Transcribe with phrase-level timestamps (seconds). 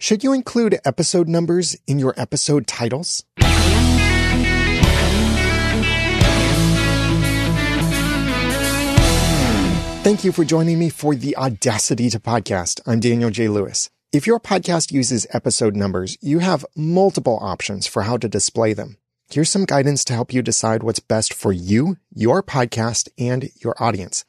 [0.00, 3.24] Should you include episode numbers in your episode titles?
[10.04, 12.80] Thank you for joining me for the Audacity to Podcast.
[12.86, 13.48] I'm Daniel J.
[13.48, 13.90] Lewis.
[14.12, 18.98] If your podcast uses episode numbers, you have multiple options for how to display them.
[19.28, 23.74] Here's some guidance to help you decide what's best for you, your podcast, and your
[23.82, 24.24] audience.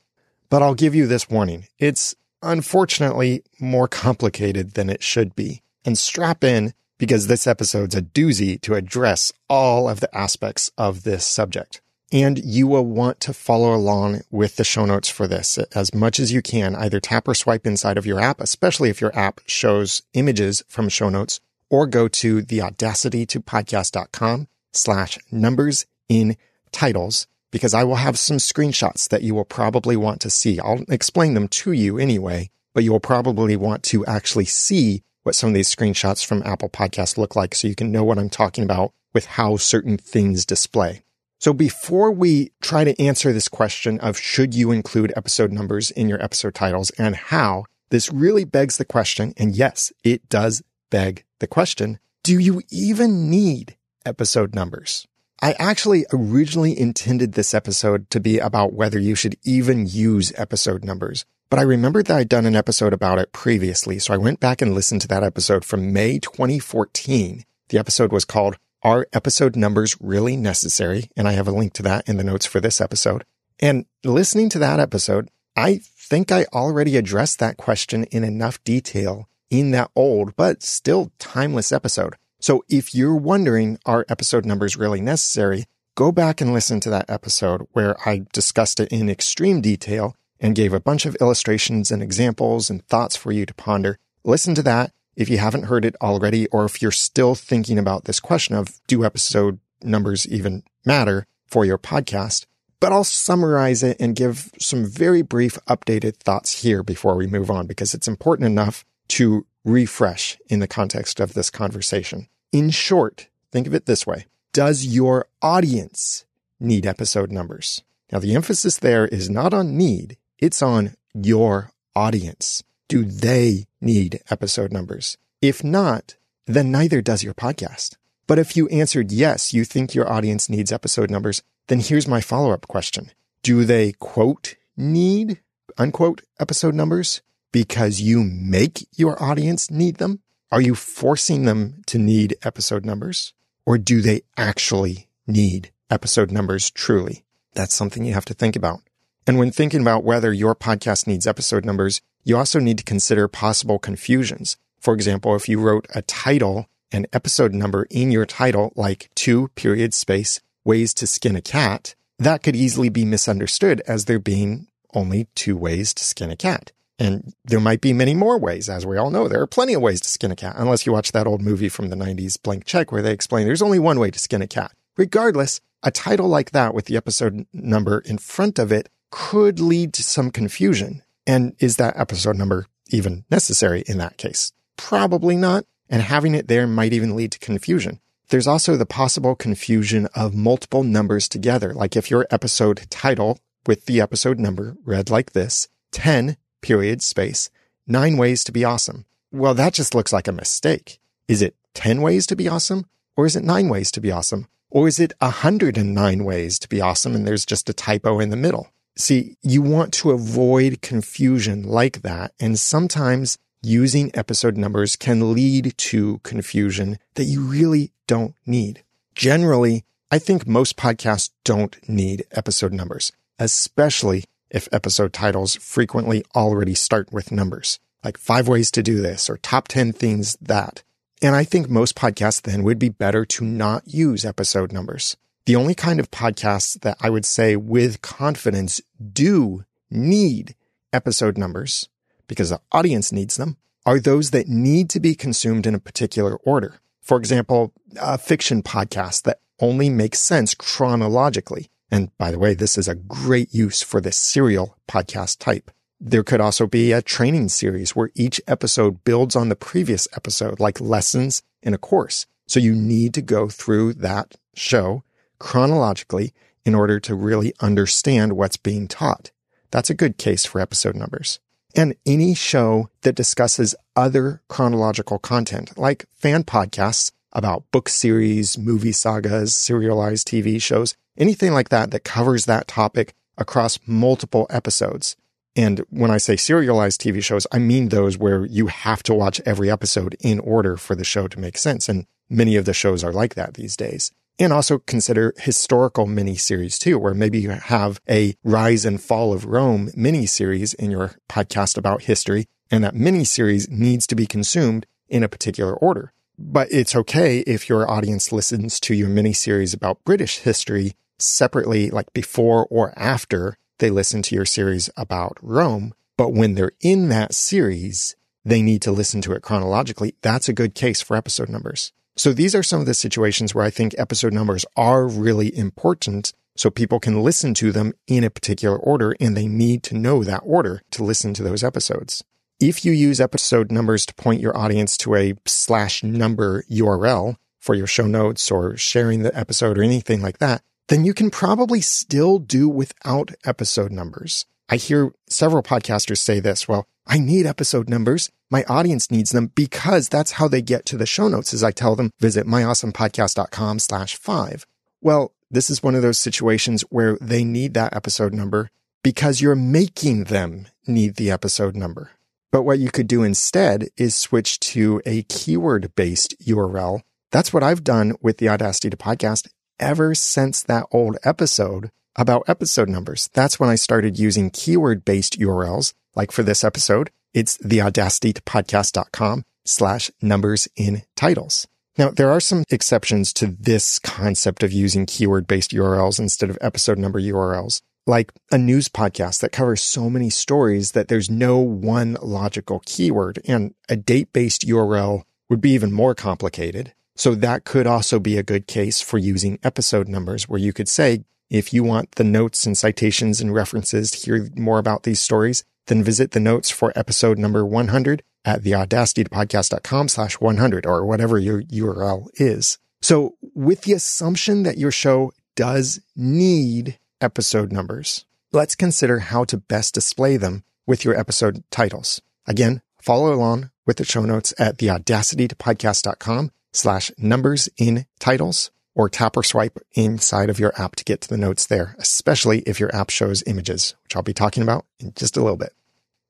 [0.49, 1.67] But I'll give you this warning.
[1.77, 5.61] It's unfortunately more complicated than it should be.
[5.85, 11.03] And strap in because this episode's a doozy to address all of the aspects of
[11.03, 11.81] this subject.
[12.11, 16.19] And you will want to follow along with the show notes for this as much
[16.19, 16.75] as you can.
[16.75, 20.89] Either tap or swipe inside of your app, especially if your app shows images from
[20.89, 26.35] show notes, or go to the audacity to podcast.com slash numbers in
[26.71, 30.59] titles because I will have some screenshots that you will probably want to see.
[30.59, 35.35] I'll explain them to you anyway, but you will probably want to actually see what
[35.35, 38.29] some of these screenshots from Apple Podcasts look like so you can know what I'm
[38.29, 41.03] talking about with how certain things display.
[41.39, 46.09] So before we try to answer this question of should you include episode numbers in
[46.09, 49.33] your episode titles and how, this really begs the question.
[49.37, 51.99] And yes, it does beg the question.
[52.23, 55.07] Do you even need episode numbers?
[55.41, 60.83] I actually originally intended this episode to be about whether you should even use episode
[60.83, 63.99] numbers, but I remembered that I'd done an episode about it previously.
[63.99, 67.45] So I went back and listened to that episode from May 2014.
[67.69, 71.09] The episode was called Are Episode Numbers Really Necessary?
[71.15, 73.23] And I have a link to that in the notes for this episode.
[73.61, 79.29] And listening to that episode, I think I already addressed that question in enough detail
[79.49, 82.15] in that old, but still timeless episode.
[82.41, 85.65] So if you're wondering, are episode numbers really necessary?
[85.95, 90.55] Go back and listen to that episode where I discussed it in extreme detail and
[90.55, 93.97] gave a bunch of illustrations and examples and thoughts for you to ponder.
[94.23, 98.05] Listen to that if you haven't heard it already, or if you're still thinking about
[98.05, 102.45] this question of do episode numbers even matter for your podcast?
[102.79, 107.51] But I'll summarize it and give some very brief updated thoughts here before we move
[107.51, 112.29] on because it's important enough to refresh in the context of this conversation.
[112.51, 114.25] In short, think of it this way.
[114.53, 116.25] Does your audience
[116.59, 117.83] need episode numbers?
[118.11, 120.17] Now, the emphasis there is not on need.
[120.39, 122.63] It's on your audience.
[122.87, 125.17] Do they need episode numbers?
[125.41, 126.15] If not,
[126.47, 127.97] then neither does your podcast.
[128.25, 132.21] But if you answered yes, you think your audience needs episode numbers, then here's my
[132.21, 133.11] follow up question.
[133.43, 135.39] Do they quote need
[135.77, 137.21] unquote episode numbers?
[137.51, 140.19] because you make your audience need them?
[140.51, 143.33] Are you forcing them to need episode numbers?
[143.67, 147.23] Or do they actually need episode numbers truly?
[147.53, 148.79] That's something you have to think about.
[149.27, 153.27] And when thinking about whether your podcast needs episode numbers, you also need to consider
[153.27, 154.57] possible confusions.
[154.79, 159.49] For example, if you wrote a title and episode number in your title, like two
[159.49, 164.65] period space ways to skin a cat, that could easily be misunderstood as there being
[164.95, 166.71] only two ways to skin a cat.
[166.99, 168.67] And there might be many more ways.
[168.67, 170.91] As we all know, there are plenty of ways to skin a cat, unless you
[170.91, 173.99] watch that old movie from the 90s, Blank Check, where they explain there's only one
[173.99, 174.73] way to skin a cat.
[174.97, 179.93] Regardless, a title like that with the episode number in front of it could lead
[179.93, 181.01] to some confusion.
[181.25, 184.51] And is that episode number even necessary in that case?
[184.75, 185.65] Probably not.
[185.89, 188.01] And having it there might even lead to confusion.
[188.27, 191.73] There's also the possible confusion of multiple numbers together.
[191.73, 197.49] Like if your episode title with the episode number read like this, 10 period, space,
[197.87, 199.05] nine ways to be awesome.
[199.31, 200.99] Well, that just looks like a mistake.
[201.27, 202.85] Is it 10 ways to be awesome?
[203.15, 204.47] Or is it nine ways to be awesome?
[204.69, 208.37] Or is it 109 ways to be awesome and there's just a typo in the
[208.37, 208.71] middle?
[208.95, 212.33] See, you want to avoid confusion like that.
[212.39, 218.83] And sometimes using episode numbers can lead to confusion that you really don't need.
[219.15, 226.73] Generally, I think most podcasts don't need episode numbers, especially if episode titles frequently already
[226.73, 230.83] start with numbers, like five ways to do this or top 10 things that.
[231.21, 235.17] And I think most podcasts then would be better to not use episode numbers.
[235.45, 238.81] The only kind of podcasts that I would say with confidence
[239.11, 240.55] do need
[240.93, 241.89] episode numbers
[242.27, 246.35] because the audience needs them are those that need to be consumed in a particular
[246.37, 246.79] order.
[247.01, 252.77] For example, a fiction podcast that only makes sense chronologically and by the way, this
[252.77, 255.71] is a great use for this serial podcast type.
[255.99, 260.59] There could also be a training series where each episode builds on the previous episode,
[260.59, 262.25] like lessons in a course.
[262.47, 265.03] So you need to go through that show
[265.39, 266.33] chronologically
[266.65, 269.31] in order to really understand what's being taught.
[269.71, 271.39] That's a good case for episode numbers.
[271.75, 278.91] And any show that discusses other chronological content, like fan podcasts about book series, movie
[278.91, 285.15] sagas, serialized TV shows, anything like that that covers that topic across multiple episodes.
[285.55, 289.41] And when I say serialized TV shows, I mean those where you have to watch
[289.45, 291.89] every episode in order for the show to make sense.
[291.89, 294.11] And many of the shows are like that these days.
[294.37, 299.45] And also consider historical miniseries too, where maybe you have a rise and fall of
[299.45, 302.47] Rome miniseries in your podcast about history.
[302.71, 306.13] And that miniseries needs to be consumed in a particular order.
[306.37, 312.11] But it's okay if your audience listens to your miniseries about British history separately, like
[312.13, 315.93] before or after they listen to your series about Rome.
[316.17, 320.15] But when they're in that series, they need to listen to it chronologically.
[320.21, 321.91] That's a good case for episode numbers.
[322.15, 326.33] So these are some of the situations where I think episode numbers are really important
[326.57, 330.25] so people can listen to them in a particular order and they need to know
[330.25, 332.21] that order to listen to those episodes.
[332.59, 337.75] If you use episode numbers to point your audience to a slash number URL for
[337.75, 341.81] your show notes or sharing the episode or anything like that, then you can probably
[341.81, 344.45] still do without episode numbers.
[344.69, 346.67] I hear several podcasters say this.
[346.67, 348.29] Well, I need episode numbers.
[348.51, 351.71] My audience needs them because that's how they get to the show notes as I
[351.71, 354.65] tell them visit myawesomepodcast.com slash five.
[355.01, 358.69] Well, this is one of those situations where they need that episode number
[359.03, 362.11] because you're making them need the episode number.
[362.51, 367.01] But what you could do instead is switch to a keyword based URL.
[367.31, 369.47] That's what I've done with the Audacity to podcast
[369.79, 373.29] ever since that old episode about episode numbers.
[373.33, 375.93] That's when I started using keyword based URLs.
[376.15, 381.67] Like for this episode, it's theaudacitytopodcast.com slash numbers in titles.
[381.97, 386.57] Now, there are some exceptions to this concept of using keyword based URLs instead of
[386.61, 391.59] episode number URLs like a news podcast that covers so many stories that there's no
[391.59, 396.93] one logical keyword and a date based URL would be even more complicated.
[397.19, 400.87] So that could also be a good case for using episode numbers where you could
[400.87, 405.19] say, if you want the notes and citations and references to hear more about these
[405.19, 411.37] stories, then visit the notes for episode number 100 at theaudacitypodcast.com slash 100 or whatever
[411.37, 412.77] your URL is.
[413.01, 418.23] So with the assumption that your show does need episode numbers.
[418.53, 422.21] Let's consider how to best display them with your episode titles.
[422.47, 429.37] Again, follow along with the show notes at theaudacitytopodcast.com slash numbers in titles or tap
[429.37, 432.93] or swipe inside of your app to get to the notes there, especially if your
[432.95, 435.73] app shows images, which I'll be talking about in just a little bit.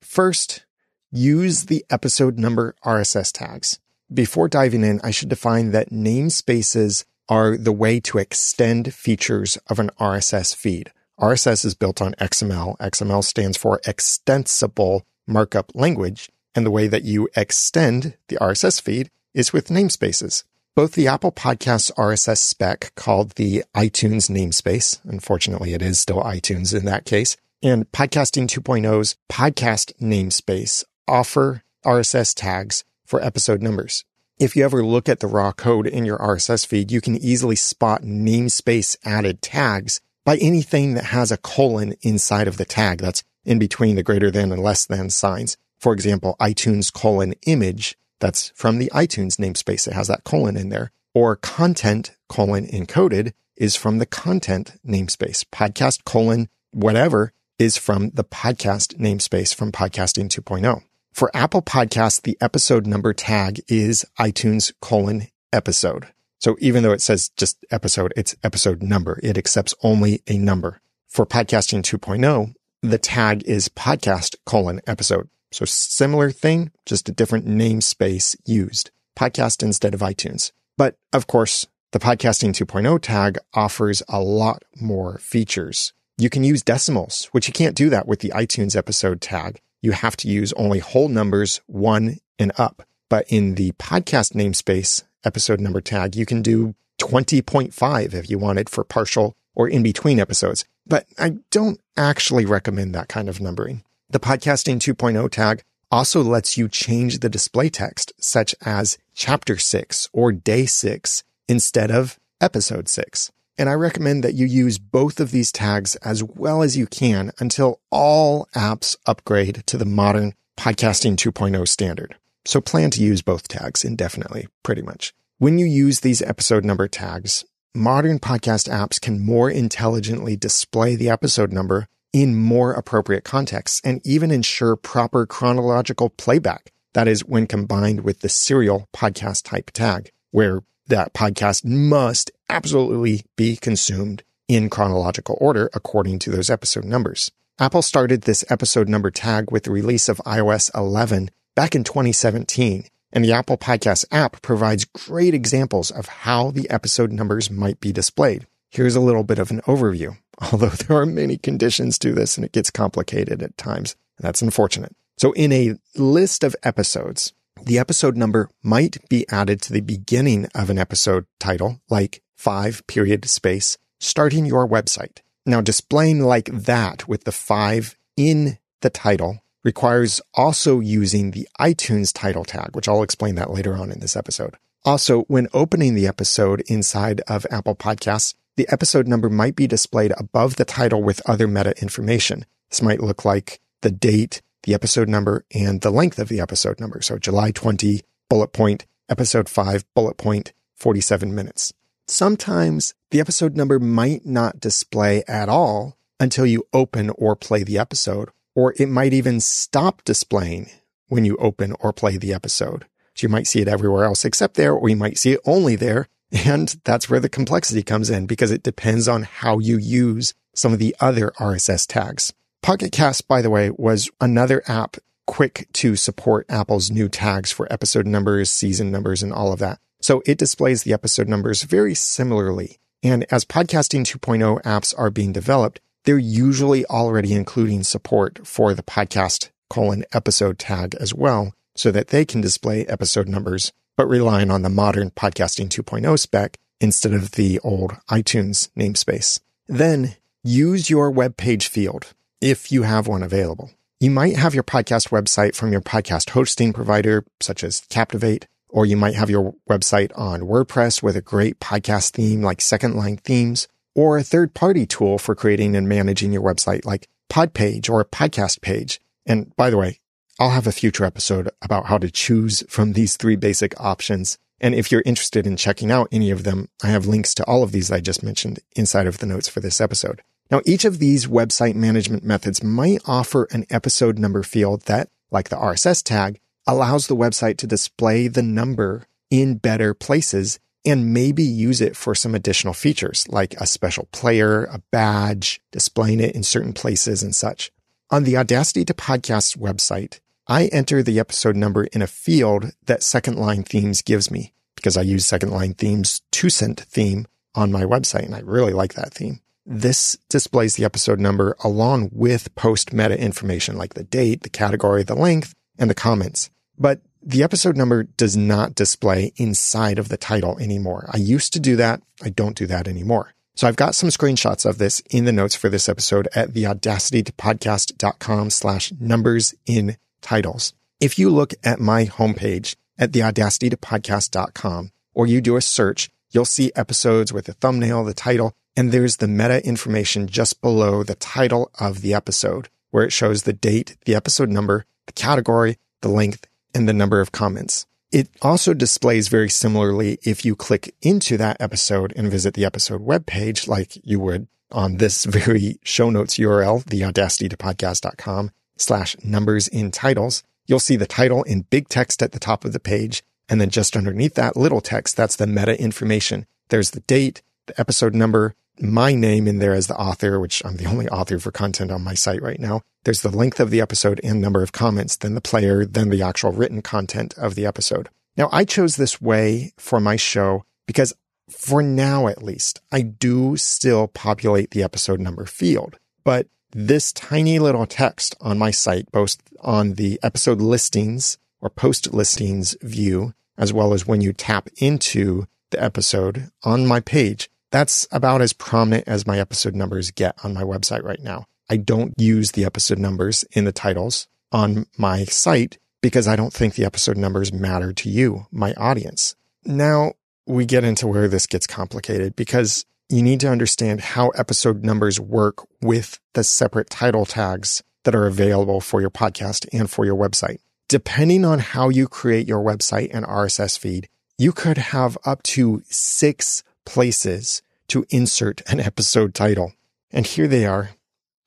[0.01, 0.65] First,
[1.12, 3.80] use the episode number RSS tags.
[4.13, 9.80] Before diving in, I should define that namespaces are the way to extend features of
[9.80, 10.91] an RSS feed.
[11.19, 12.77] RSS is built on XML.
[12.77, 16.30] XML stands for extensible markup language.
[16.56, 20.43] And the way that you extend the RSS feed is with namespaces.
[20.75, 24.99] Both the Apple Podcasts RSS spec called the iTunes namespace.
[25.03, 27.35] Unfortunately, it is still iTunes in that case.
[27.61, 34.05] And Podcasting 2.0's podcast namespace offer RSS tags for episode numbers.
[34.39, 37.57] If you ever look at the raw code in your RSS feed, you can easily
[37.57, 43.23] spot namespace added tags by anything that has a colon inside of the tag that's
[43.43, 45.57] in between the greater than and less than signs.
[45.77, 49.88] For example, iTunes colon image, that's from the iTunes namespace.
[49.88, 50.91] It has that colon in there.
[51.13, 55.43] Or content colon encoded is from the content namespace.
[55.46, 60.84] Podcast colon whatever is from the podcast namespace from podcasting 2.0.
[61.12, 66.08] For Apple Podcasts, the episode number tag is iTunes colon episode.
[66.39, 69.20] So even though it says just episode, it's episode number.
[69.22, 70.79] It accepts only a number.
[71.08, 75.27] For podcasting 2.0, the tag is podcast colon episode.
[75.51, 78.91] So similar thing, just a different namespace used.
[79.15, 80.51] Podcast instead of iTunes.
[80.77, 85.94] But of course, the podcasting 2.0 tag offers a lot more features.
[86.18, 89.91] You can use decimals, which you can't do that with the iTunes episode tag you
[89.91, 92.84] have to use only whole numbers one and up.
[93.10, 98.70] But in the podcast namespace episode number tag, you can do 20.5 if you wanted
[98.70, 100.65] for partial or in between episodes.
[100.86, 103.84] But I don't actually recommend that kind of numbering.
[104.12, 105.62] The podcasting 2.0 tag
[105.92, 111.92] also lets you change the display text, such as chapter six or day six instead
[111.92, 113.32] of episode six.
[113.56, 117.34] And I recommend that you use both of these tags as well as you can
[117.38, 122.16] until all apps upgrade to the modern podcasting 2.0 standard.
[122.46, 125.13] So plan to use both tags indefinitely, pretty much.
[125.38, 131.10] When you use these episode number tags, modern podcast apps can more intelligently display the
[131.10, 136.72] episode number in more appropriate contexts and even ensure proper chronological playback.
[136.94, 143.24] That is when combined with the serial podcast type tag, where that podcast must absolutely
[143.36, 147.32] be consumed in chronological order according to those episode numbers.
[147.60, 152.86] Apple started this episode number tag with the release of iOS 11 back in 2017,
[153.12, 157.92] and the Apple Podcast app provides great examples of how the episode numbers might be
[157.92, 158.48] displayed.
[158.70, 160.18] Here's a little bit of an overview,
[160.51, 163.96] although there are many conditions to this and it gets complicated at times.
[164.17, 164.96] And That's unfortunate.
[165.17, 167.34] So in a list of episodes,
[167.65, 172.86] the episode number might be added to the beginning of an episode title, like five
[172.88, 175.19] period space, starting your website.
[175.46, 182.13] Now displaying like that with the five in the title requires also using the iTunes
[182.13, 184.55] title tag, which I'll explain that later on in this episode.
[184.86, 190.12] Also, when opening the episode inside of Apple Podcasts, the episode number might be displayed
[190.18, 192.46] above the title with other meta information.
[192.70, 196.78] This might look like the date, the episode number and the length of the episode
[196.78, 197.01] number.
[197.01, 201.72] So July 20, bullet point, episode 5, bullet point, 47 minutes.
[202.06, 207.78] Sometimes the episode number might not display at all until you open or play the
[207.78, 210.70] episode, or it might even stop displaying
[211.08, 212.84] when you open or play the episode.
[213.16, 215.78] So you might see it everywhere else except there, or you might see it only
[215.78, 216.10] there.
[216.31, 220.74] And that's where the complexity comes in because it depends on how you use some
[220.74, 222.33] of the other RSS tags.
[222.62, 227.71] Pocket Cast, by the way, was another app quick to support Apple's new tags for
[227.71, 229.79] episode numbers, season numbers, and all of that.
[230.01, 232.79] So it displays the episode numbers very similarly.
[233.01, 238.83] And as podcasting 2.0 apps are being developed, they're usually already including support for the
[238.83, 244.50] podcast colon episode tag as well, so that they can display episode numbers, but relying
[244.50, 249.41] on the modern podcasting 2.0 spec instead of the old iTunes namespace.
[249.68, 253.72] Then use your web page field if you have one available.
[254.00, 258.86] You might have your podcast website from your podcast hosting provider, such as Captivate, or
[258.86, 263.18] you might have your website on WordPress with a great podcast theme like Second Line
[263.18, 268.06] Themes, or a third party tool for creating and managing your website like Podpage or
[268.06, 269.01] podcast page.
[269.25, 270.00] And by the way,
[270.39, 274.38] I'll have a future episode about how to choose from these three basic options.
[274.62, 277.62] And if you're interested in checking out any of them, I have links to all
[277.62, 280.22] of these I just mentioned inside of the notes for this episode.
[280.50, 285.50] Now, each of these website management methods might offer an episode number field that, like
[285.50, 291.43] the RSS tag, allows the website to display the number in better places and maybe
[291.43, 296.43] use it for some additional features like a special player, a badge, displaying it in
[296.43, 297.74] certain places and such.
[298.10, 300.19] On the Audacity to Podcast website,
[300.50, 304.98] I enter the episode number in a field that Second Line Themes gives me because
[304.98, 309.13] I use Second Line Themes Tusant theme on my website and I really like that
[309.13, 309.41] theme.
[309.63, 315.03] This displays the episode number along with post meta information like the date, the category,
[315.03, 316.50] the length, and the comments.
[316.79, 321.12] But the episode number does not display inside of the title anymore.
[321.13, 322.01] I used to do that.
[322.24, 323.36] I don't do that anymore.
[323.53, 326.63] So I've got some screenshots of this in the notes for this episode at the
[326.63, 330.73] podcast.com slash numbers in titles.
[330.99, 336.45] If you look at my homepage at the podcast.com or you do a search, you'll
[336.45, 341.15] see episodes with the thumbnail, the title, and there's the meta information just below the
[341.15, 346.09] title of the episode, where it shows the date, the episode number, the category, the
[346.09, 347.85] length, and the number of comments.
[348.11, 353.05] It also displays very similarly if you click into that episode and visit the episode
[353.05, 359.15] webpage, like you would on this very show notes URL, the audacity to podcast.com slash
[359.24, 360.43] numbers in titles.
[360.65, 363.24] You'll see the title in big text at the top of the page.
[363.48, 366.45] And then just underneath that little text, that's the meta information.
[366.69, 370.77] There's the date, the episode number, my name in there as the author, which I'm
[370.77, 372.81] the only author for content on my site right now.
[373.03, 376.21] There's the length of the episode and number of comments, then the player, then the
[376.21, 378.09] actual written content of the episode.
[378.38, 381.13] Now, I chose this way for my show because
[381.50, 387.59] for now, at least, I do still populate the episode number field, but this tiny
[387.59, 393.73] little text on my site, both on the episode listings or post listings view, as
[393.73, 399.07] well as when you tap into the episode on my page, that's about as prominent
[399.07, 401.45] as my episode numbers get on my website right now.
[401.69, 406.53] I don't use the episode numbers in the titles on my site because I don't
[406.53, 409.35] think the episode numbers matter to you, my audience.
[409.65, 410.13] Now
[410.47, 415.20] we get into where this gets complicated because you need to understand how episode numbers
[415.20, 420.16] work with the separate title tags that are available for your podcast and for your
[420.16, 420.60] website.
[420.88, 425.82] Depending on how you create your website and RSS feed, you could have up to
[425.89, 429.74] six places to insert an episode title.
[430.12, 430.92] And here they are.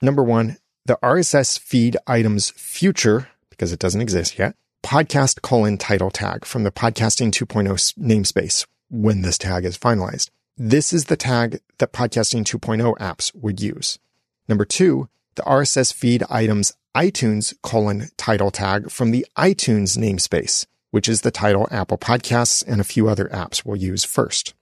[0.00, 6.11] Number one, the RSS feed items future, because it doesn't exist yet, podcast colon title
[6.11, 10.31] tag from the podcasting 2.0 namespace when this tag is finalized.
[10.59, 13.99] This is the tag that podcasting 2.0 apps would use.
[14.47, 21.09] Number two, the RSS feed items iTunes colon title tag from the iTunes namespace, which
[21.09, 24.52] is the title Apple Podcasts and a few other apps will use first.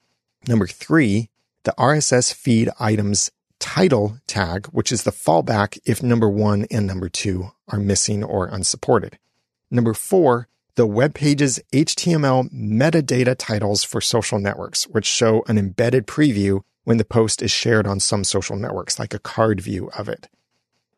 [0.47, 1.29] Number three,
[1.65, 7.09] the RSS feed items title tag, which is the fallback if number one and number
[7.09, 9.19] two are missing or unsupported.
[9.73, 16.07] Number four, the web page's HTML metadata titles for social networks, which show an embedded
[16.07, 20.09] preview when the post is shared on some social networks, like a card view of
[20.09, 20.29] it.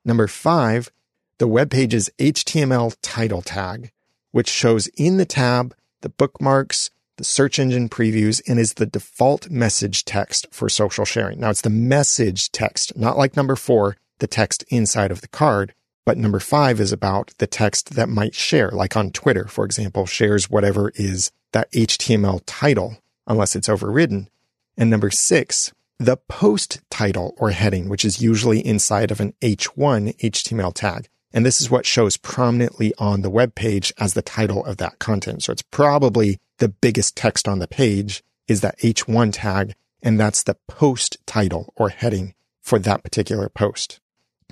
[0.05, 0.91] Number five,
[1.39, 3.91] the web page's HTML title tag,
[4.31, 9.51] which shows in the tab the bookmarks, the search engine previews, and is the default
[9.51, 11.41] message text for social sharing.
[11.41, 15.75] Now it's the message text, not like number four, the text inside of the card.
[16.05, 20.07] But number five is about the text that might share, like on Twitter, for example,
[20.07, 24.29] shares whatever is that HTML title, unless it's overridden.
[24.77, 30.17] And number six, the post title or heading, which is usually inside of an H1
[30.19, 31.09] HTML tag.
[31.33, 34.99] And this is what shows prominently on the web page as the title of that
[34.99, 35.45] content.
[35.45, 40.43] So it's probably the biggest text on the page is that H1 tag, and that's
[40.43, 44.01] the post title or heading for that particular post.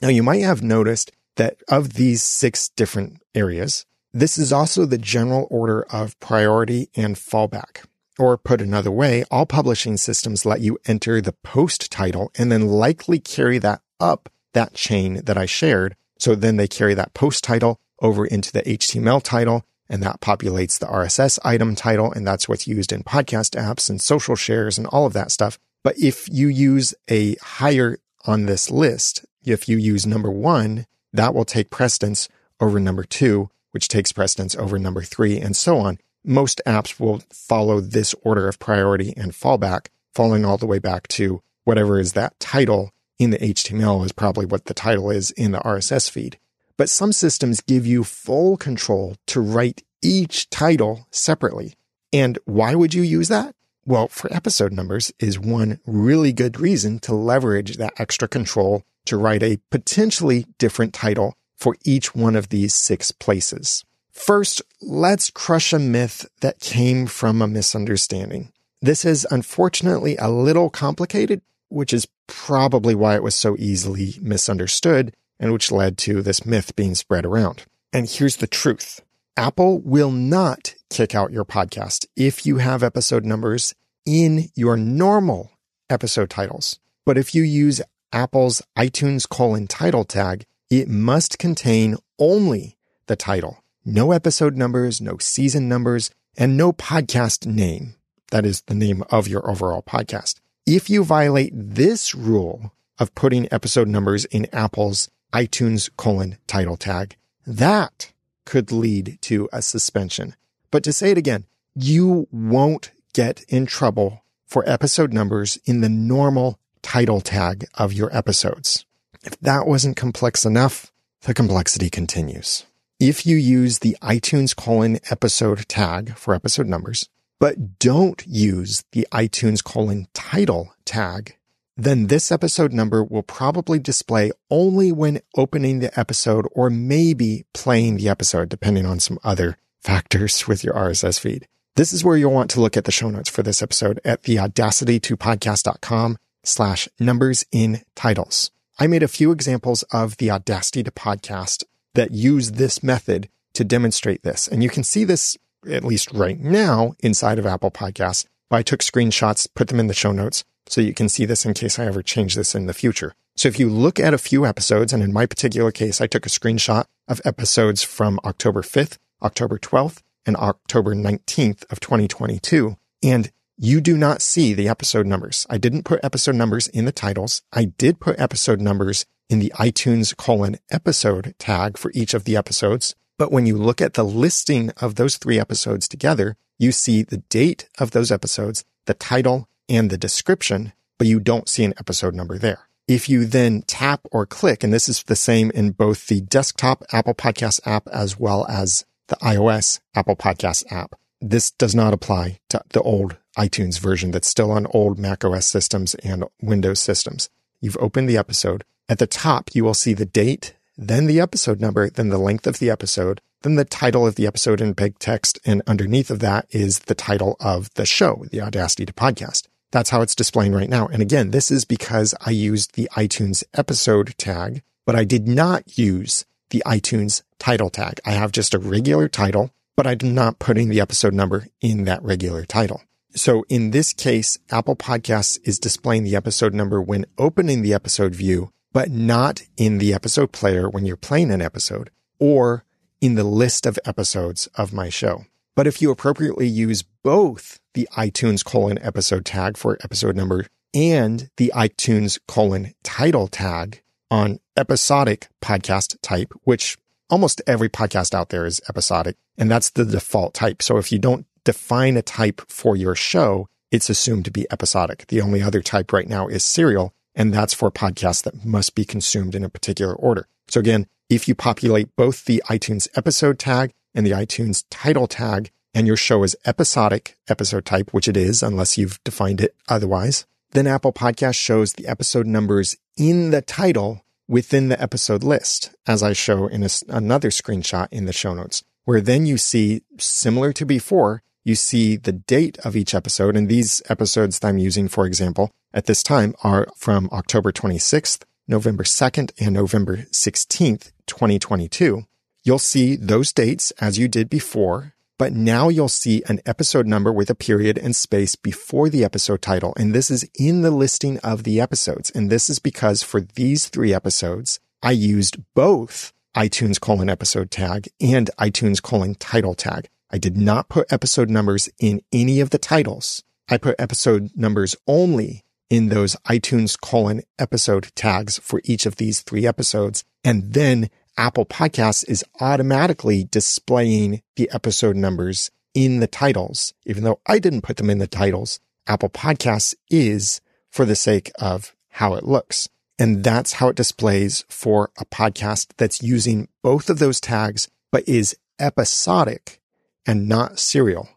[0.00, 4.98] Now you might have noticed that of these six different areas, this is also the
[4.98, 7.86] general order of priority and fallback.
[8.18, 12.66] Or put another way, all publishing systems let you enter the post title and then
[12.66, 15.96] likely carry that up that chain that I shared.
[16.18, 20.78] So then they carry that post title over into the HTML title and that populates
[20.78, 22.12] the RSS item title.
[22.12, 25.58] And that's what's used in podcast apps and social shares and all of that stuff.
[25.82, 31.34] But if you use a higher on this list, if you use number one, that
[31.34, 32.28] will take precedence
[32.60, 35.98] over number two, which takes precedence over number three, and so on.
[36.24, 41.08] Most apps will follow this order of priority and fallback, falling all the way back
[41.08, 45.52] to whatever is that title in the HTML is probably what the title is in
[45.52, 46.38] the RSS feed.
[46.76, 51.74] But some systems give you full control to write each title separately.
[52.12, 53.54] And why would you use that?
[53.86, 59.16] Well, for episode numbers is one really good reason to leverage that extra control to
[59.16, 63.84] write a potentially different title for each one of these six places.
[64.12, 68.52] First, let's crush a myth that came from a misunderstanding.
[68.82, 75.14] This is unfortunately a little complicated, which is probably why it was so easily misunderstood
[75.38, 77.64] and which led to this myth being spread around.
[77.92, 79.00] And here's the truth.
[79.36, 85.52] Apple will not kick out your podcast if you have episode numbers in your normal
[85.88, 86.78] episode titles.
[87.06, 87.80] But if you use
[88.12, 95.16] Apple's iTunes colon title tag, it must contain only the title, no episode numbers, no
[95.18, 97.94] season numbers, and no podcast name.
[98.30, 100.40] That is the name of your overall podcast.
[100.66, 107.16] If you violate this rule of putting episode numbers in Apple's iTunes colon title tag,
[107.46, 108.12] that
[108.44, 110.34] could lead to a suspension.
[110.70, 115.88] But to say it again, you won't get in trouble for episode numbers in the
[115.88, 118.84] normal title tag of your episodes.
[119.22, 120.90] If that wasn't complex enough,
[121.22, 122.64] the complexity continues.
[122.98, 129.06] If you use the iTunes colon episode tag for episode numbers, but don't use the
[129.12, 131.36] iTunes colon title tag,
[131.84, 137.96] then this episode number will probably display only when opening the episode or maybe playing
[137.96, 141.46] the episode, depending on some other factors with your RSS feed.
[141.76, 144.24] This is where you'll want to look at the show notes for this episode at
[144.24, 148.50] the audacity2podcast.com slash numbers in titles.
[148.78, 151.64] I made a few examples of the Audacity to podcast
[151.94, 154.48] that use this method to demonstrate this.
[154.48, 155.36] And you can see this
[155.70, 158.26] at least right now inside of Apple Podcasts.
[158.50, 161.54] I took screenshots, put them in the show notes so you can see this in
[161.54, 163.14] case I ever change this in the future.
[163.36, 166.26] So if you look at a few episodes, and in my particular case, I took
[166.26, 172.76] a screenshot of episodes from October 5th, October 12th, and October 19th of 2022.
[173.02, 175.46] And you do not see the episode numbers.
[175.50, 177.42] I didn't put episode numbers in the titles.
[177.52, 182.36] I did put episode numbers in the iTunes colon episode tag for each of the
[182.36, 182.94] episodes.
[183.18, 187.16] But when you look at the listing of those three episodes together, you see the
[187.30, 192.14] date of those episodes, the title, and the description, but you don't see an episode
[192.14, 192.68] number there.
[192.86, 196.84] If you then tap or click, and this is the same in both the desktop
[196.92, 202.40] Apple Podcast app as well as the iOS Apple Podcast app, this does not apply
[202.50, 207.30] to the old iTunes version that's still on old macOS systems and Windows systems.
[207.62, 208.64] You've opened the episode.
[208.86, 212.46] At the top, you will see the date, then the episode number, then the length
[212.46, 215.38] of the episode, then the title of the episode in big text.
[215.44, 219.48] And underneath of that is the title of the show, the Audacity to podcast.
[219.70, 220.88] That's how it's displaying right now.
[220.88, 225.78] And again, this is because I used the iTunes episode tag, but I did not
[225.78, 228.00] use the iTunes title tag.
[228.04, 232.02] I have just a regular title, but I'm not putting the episode number in that
[232.02, 232.82] regular title.
[233.14, 238.14] So in this case, Apple Podcasts is displaying the episode number when opening the episode
[238.14, 242.64] view, but not in the episode player when you're playing an episode or
[243.00, 245.24] in the list of episodes of my show.
[245.56, 251.28] But if you appropriately use both the iTunes colon episode tag for episode number and
[251.36, 256.76] the iTunes colon title tag on episodic podcast type, which
[257.08, 260.62] almost every podcast out there is episodic, and that's the default type.
[260.62, 265.06] So if you don't define a type for your show, it's assumed to be episodic.
[265.08, 268.82] The only other type right now is serial, and that's for podcasts that must be
[268.82, 270.26] consumed in a particular order.
[270.48, 275.50] So again, if you populate both the iTunes episode tag and the iTunes title tag,
[275.74, 280.24] and your show is episodic episode type, which it is, unless you've defined it otherwise,
[280.52, 286.02] then Apple Podcast shows the episode numbers in the title within the episode list, as
[286.02, 290.54] I show in a, another screenshot in the show notes, where then you see, similar
[290.54, 293.36] to before, you see the date of each episode.
[293.36, 298.24] And these episodes that I'm using, for example, at this time are from October 26th,
[298.48, 302.04] November 2nd, and November 16th, 2022.
[302.42, 307.12] You'll see those dates as you did before, but now you'll see an episode number
[307.12, 309.74] with a period and space before the episode title.
[309.76, 312.10] And this is in the listing of the episodes.
[312.10, 317.88] And this is because for these three episodes, I used both iTunes colon episode tag
[318.00, 319.88] and iTunes colon title tag.
[320.12, 323.22] I did not put episode numbers in any of the titles.
[323.48, 329.22] I put episode numbers only in those iTunes colon episode tags for each of these
[329.22, 330.04] three episodes.
[330.24, 336.74] And then Apple Podcasts is automatically displaying the episode numbers in the titles.
[336.84, 341.30] Even though I didn't put them in the titles, Apple Podcasts is for the sake
[341.38, 342.68] of how it looks.
[342.98, 348.06] And that's how it displays for a podcast that's using both of those tags, but
[348.08, 349.59] is episodic
[350.06, 351.08] and not serial.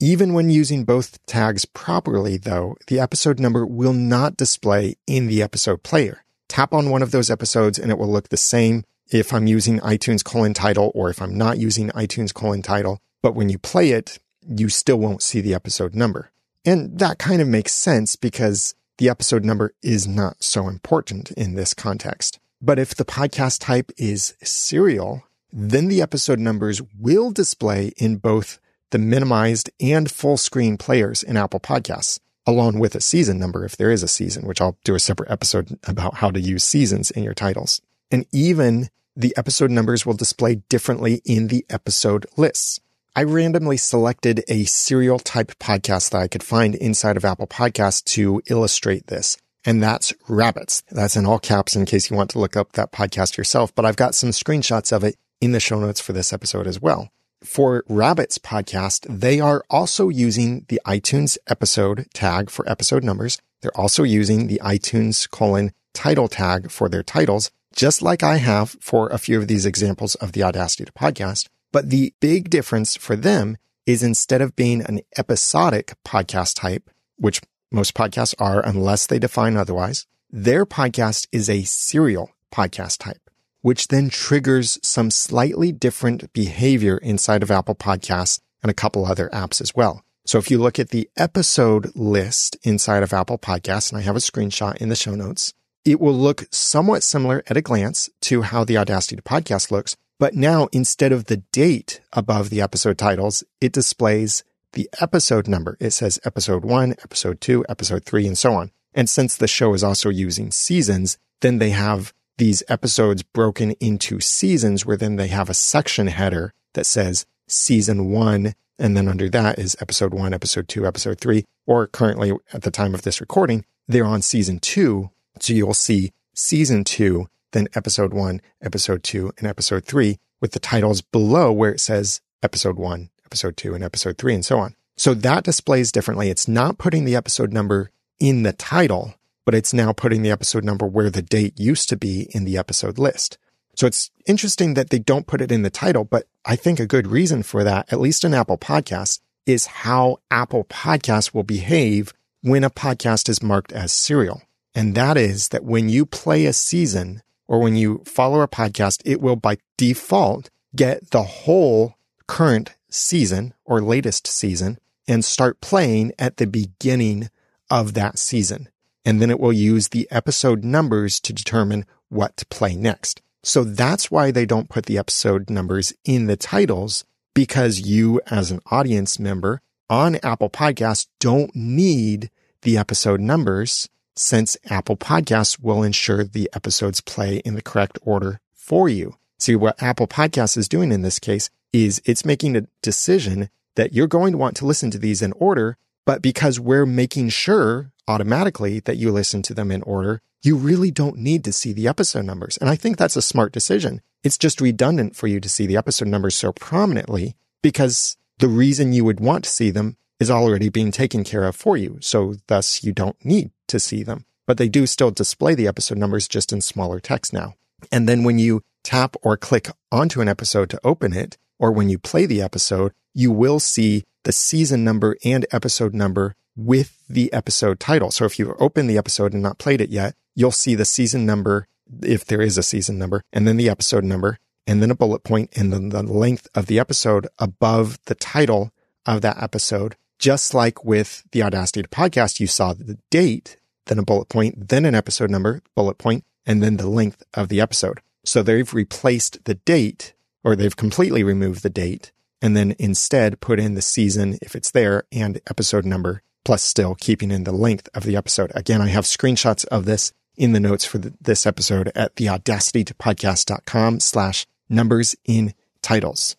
[0.00, 5.42] Even when using both tags properly, though, the episode number will not display in the
[5.42, 6.24] episode player.
[6.48, 9.78] Tap on one of those episodes and it will look the same if I'm using
[9.80, 13.00] iTunes colon title or if I'm not using iTunes colon title.
[13.22, 16.30] But when you play it, you still won't see the episode number.
[16.64, 21.54] And that kind of makes sense because the episode number is not so important in
[21.54, 22.38] this context.
[22.60, 25.24] But if the podcast type is serial,
[25.56, 28.58] then the episode numbers will display in both
[28.90, 33.76] the minimized and full screen players in Apple Podcasts, along with a season number if
[33.76, 37.12] there is a season, which I'll do a separate episode about how to use seasons
[37.12, 37.80] in your titles.
[38.10, 42.80] And even the episode numbers will display differently in the episode lists.
[43.14, 48.02] I randomly selected a serial type podcast that I could find inside of Apple Podcasts
[48.14, 49.36] to illustrate this.
[49.64, 50.82] And that's Rabbits.
[50.90, 53.72] That's in all caps in case you want to look up that podcast yourself.
[53.72, 56.80] But I've got some screenshots of it in the show notes for this episode as
[56.80, 57.10] well.
[57.42, 63.38] For Rabbits podcast, they are also using the iTunes episode tag for episode numbers.
[63.60, 68.76] They're also using the iTunes colon title tag for their titles, just like I have
[68.80, 71.48] for a few of these examples of the Audacity to podcast.
[71.70, 77.42] But the big difference for them is instead of being an episodic podcast type, which
[77.70, 83.23] most podcasts are unless they define otherwise, their podcast is a serial podcast type
[83.64, 89.30] which then triggers some slightly different behavior inside of Apple Podcasts and a couple other
[89.32, 90.04] apps as well.
[90.26, 94.16] So if you look at the episode list inside of Apple Podcasts, and I have
[94.16, 98.42] a screenshot in the show notes, it will look somewhat similar at a glance to
[98.42, 99.96] how the Audacity to podcast looks.
[100.18, 105.78] But now instead of the date above the episode titles, it displays the episode number.
[105.80, 108.72] It says episode one, episode two, episode three, and so on.
[108.92, 114.20] And since the show is also using seasons, then they have these episodes broken into
[114.20, 118.54] seasons where then they have a section header that says season one.
[118.78, 122.70] And then under that is episode one, episode two, episode three, or currently at the
[122.70, 125.10] time of this recording, they're on season two.
[125.38, 130.58] So you'll see season two, then episode one, episode two, and episode three with the
[130.58, 134.74] titles below where it says episode one, episode two, and episode three, and so on.
[134.96, 136.30] So that displays differently.
[136.30, 140.64] It's not putting the episode number in the title but it's now putting the episode
[140.64, 143.38] number where the date used to be in the episode list.
[143.76, 146.86] So it's interesting that they don't put it in the title, but I think a
[146.86, 152.12] good reason for that, at least in Apple Podcasts, is how Apple Podcasts will behave
[152.40, 154.42] when a podcast is marked as serial.
[154.74, 159.02] And that is that when you play a season or when you follow a podcast,
[159.04, 161.94] it will by default get the whole
[162.26, 167.28] current season or latest season and start playing at the beginning
[167.70, 168.68] of that season.
[169.04, 173.20] And then it will use the episode numbers to determine what to play next.
[173.42, 178.50] So that's why they don't put the episode numbers in the titles because you as
[178.50, 182.30] an audience member on Apple Podcasts don't need
[182.62, 188.40] the episode numbers since Apple Podcasts will ensure the episodes play in the correct order
[188.54, 189.16] for you.
[189.38, 193.92] See, what Apple Podcasts is doing in this case is it's making a decision that
[193.92, 197.90] you're going to want to listen to these in order, but because we're making sure
[198.08, 201.88] automatically that you listen to them in order, you really don't need to see the
[201.88, 202.56] episode numbers.
[202.58, 204.02] And I think that's a smart decision.
[204.22, 208.92] It's just redundant for you to see the episode numbers so prominently because the reason
[208.92, 211.98] you would want to see them is already being taken care of for you.
[212.00, 215.98] So thus you don't need to see them, but they do still display the episode
[215.98, 217.54] numbers just in smaller text now.
[217.90, 221.88] And then when you tap or click onto an episode to open it, or when
[221.88, 227.32] you play the episode, you will see the season number and episode number with the
[227.32, 228.10] episode title.
[228.10, 231.26] So if you open the episode and not played it yet, you'll see the season
[231.26, 231.68] number,
[232.02, 235.24] if there is a season number, and then the episode number, and then a bullet
[235.24, 238.72] point, and then the length of the episode above the title
[239.06, 239.96] of that episode.
[240.18, 244.68] Just like with the Audacity to podcast, you saw the date, then a bullet point,
[244.68, 248.00] then an episode number, bullet point, and then the length of the episode.
[248.24, 253.60] So they've replaced the date, or they've completely removed the date, and then instead put
[253.60, 257.88] in the season, if it's there, and episode number, plus still keeping in the length
[257.94, 258.52] of the episode.
[258.54, 262.26] Again, I have screenshots of this in the notes for the, this episode at the
[262.26, 266.36] podcast.com slash numbers in titles.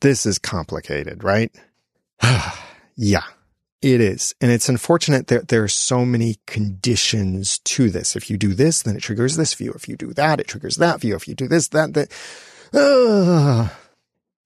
[0.00, 1.50] This is complicated, right?
[2.96, 3.24] yeah,
[3.82, 4.34] it is.
[4.40, 8.16] And it's unfortunate that there are so many conditions to this.
[8.16, 9.72] If you do this, then it triggers this view.
[9.74, 11.16] If you do that, it triggers that view.
[11.16, 12.12] If you do this, that, that.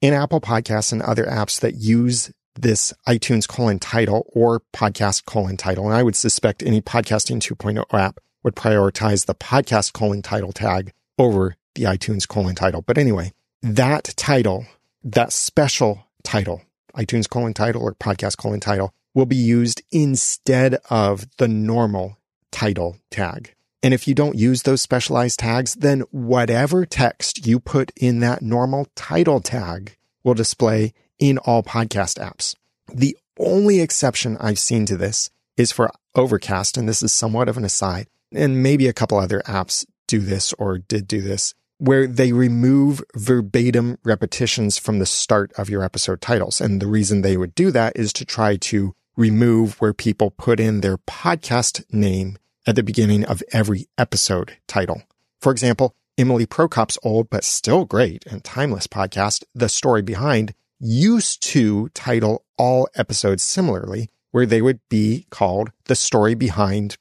[0.01, 5.57] In Apple Podcasts and other apps that use this iTunes colon title or podcast colon
[5.57, 10.53] title, and I would suspect any podcasting 2.0 app would prioritize the podcast colon title
[10.53, 12.83] tag over the iTunes colon title.
[12.83, 14.67] But anyway, that title,
[15.05, 16.63] that special title,
[16.97, 22.19] iTunes colon title or podcast colon title will be used instead of the normal
[22.51, 23.55] title tag.
[23.83, 28.43] And if you don't use those specialized tags, then whatever text you put in that
[28.43, 32.55] normal title tag will display in all podcast apps.
[32.93, 37.57] The only exception I've seen to this is for Overcast, and this is somewhat of
[37.57, 42.07] an aside and maybe a couple other apps do this or did do this, where
[42.07, 46.61] they remove verbatim repetitions from the start of your episode titles.
[46.61, 50.61] And the reason they would do that is to try to remove where people put
[50.61, 55.03] in their podcast name at the beginning of every episode title.
[55.41, 61.43] For example, Emily Prokop's old but still great and timeless podcast, The Story Behind, used
[61.43, 66.97] to title all episodes similarly, where they would be called The Story Behind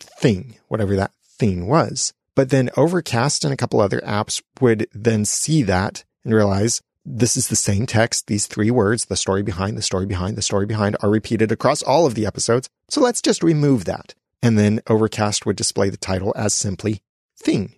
[0.00, 2.14] thing, whatever that thing was.
[2.34, 7.36] But then Overcast and a couple other apps would then see that and realize this
[7.36, 8.26] is the same text.
[8.26, 11.82] These three words, the story behind, the story behind, the story behind are repeated across
[11.82, 12.68] all of the episodes.
[12.88, 14.14] So let's just remove that.
[14.42, 17.02] And then Overcast would display the title as simply
[17.36, 17.74] thing.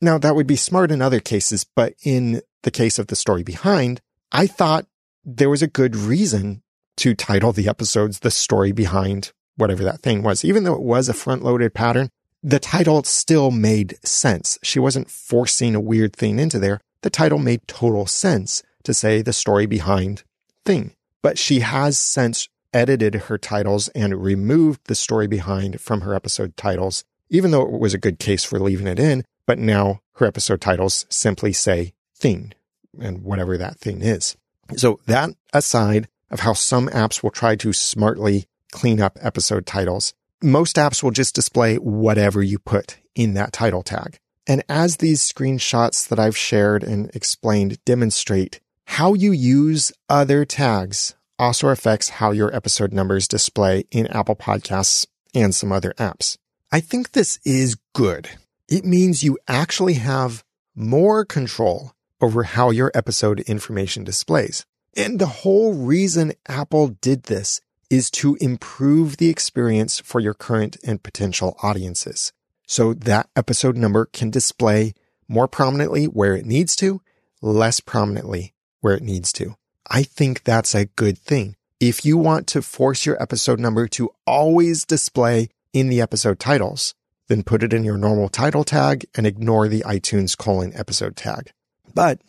[0.00, 3.42] Now that would be smart in other cases, but in the case of the story
[3.42, 4.00] behind,
[4.32, 4.86] I thought
[5.24, 6.62] there was a good reason
[6.98, 10.44] to title the episodes the story behind whatever that thing was.
[10.44, 12.10] Even though it was a front loaded pattern,
[12.42, 14.58] the title still made sense.
[14.62, 16.80] She wasn't forcing a weird thing into there.
[17.02, 20.24] The title made total sense to say the story behind
[20.64, 20.94] thing.
[21.22, 26.56] But she has since edited her titles and removed the story behind from her episode
[26.56, 29.24] titles, even though it was a good case for leaving it in.
[29.46, 32.52] But now her episode titles simply say thing
[33.00, 34.36] and whatever that thing is.
[34.76, 40.14] So that aside of how some apps will try to smartly clean up episode titles.
[40.42, 44.18] Most apps will just display whatever you put in that title tag.
[44.46, 51.14] And as these screenshots that I've shared and explained demonstrate, how you use other tags
[51.38, 56.38] also affects how your episode numbers display in Apple Podcasts and some other apps.
[56.72, 58.28] I think this is good.
[58.68, 64.64] It means you actually have more control over how your episode information displays.
[64.96, 70.76] And the whole reason Apple did this is to improve the experience for your current
[70.84, 72.32] and potential audiences.
[72.66, 74.94] So that episode number can display
[75.26, 77.00] more prominently where it needs to,
[77.40, 79.56] less prominently where it needs to.
[79.90, 81.56] I think that's a good thing.
[81.80, 86.94] If you want to force your episode number to always display in the episode titles,
[87.28, 91.52] then put it in your normal title tag and ignore the iTunes colon episode tag.
[91.94, 92.20] But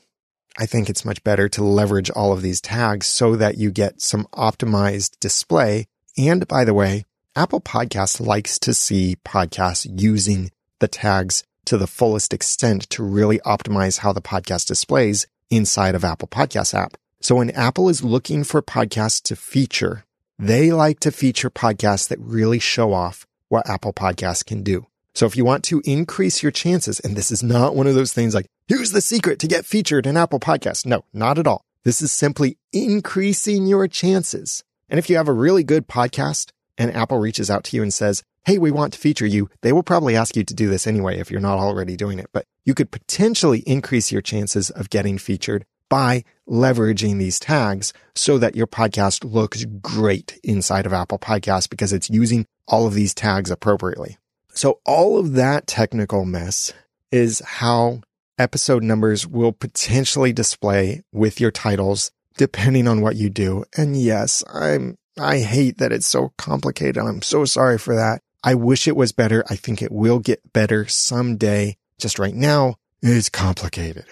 [0.57, 4.01] I think it's much better to leverage all of these tags so that you get
[4.01, 5.87] some optimized display.
[6.17, 11.87] And by the way, Apple Podcasts likes to see podcasts using the tags to the
[11.87, 16.97] fullest extent to really optimize how the podcast displays inside of Apple Podcasts app.
[17.21, 20.05] So when Apple is looking for podcasts to feature,
[20.37, 24.87] they like to feature podcasts that really show off what Apple Podcasts can do.
[25.13, 28.13] So if you want to increase your chances, and this is not one of those
[28.13, 30.85] things like, here's the secret to get featured in Apple Podcasts.
[30.85, 31.63] No, not at all.
[31.83, 34.63] This is simply increasing your chances.
[34.89, 37.93] And if you have a really good podcast and Apple reaches out to you and
[37.93, 39.49] says, Hey, we want to feature you.
[39.61, 42.29] They will probably ask you to do this anyway if you're not already doing it,
[42.31, 48.37] but you could potentially increase your chances of getting featured by leveraging these tags so
[48.37, 53.13] that your podcast looks great inside of Apple Podcasts because it's using all of these
[53.13, 54.17] tags appropriately.
[54.59, 56.73] So all of that technical mess
[57.13, 58.01] is how
[58.37, 63.63] episode numbers will potentially display with your titles depending on what you do.
[63.77, 66.97] And yes, I'm, I hate that it's so complicated.
[66.97, 68.21] I'm so sorry for that.
[68.43, 69.45] I wish it was better.
[69.49, 71.77] I think it will get better someday.
[71.97, 74.07] Just right now, it's complicated.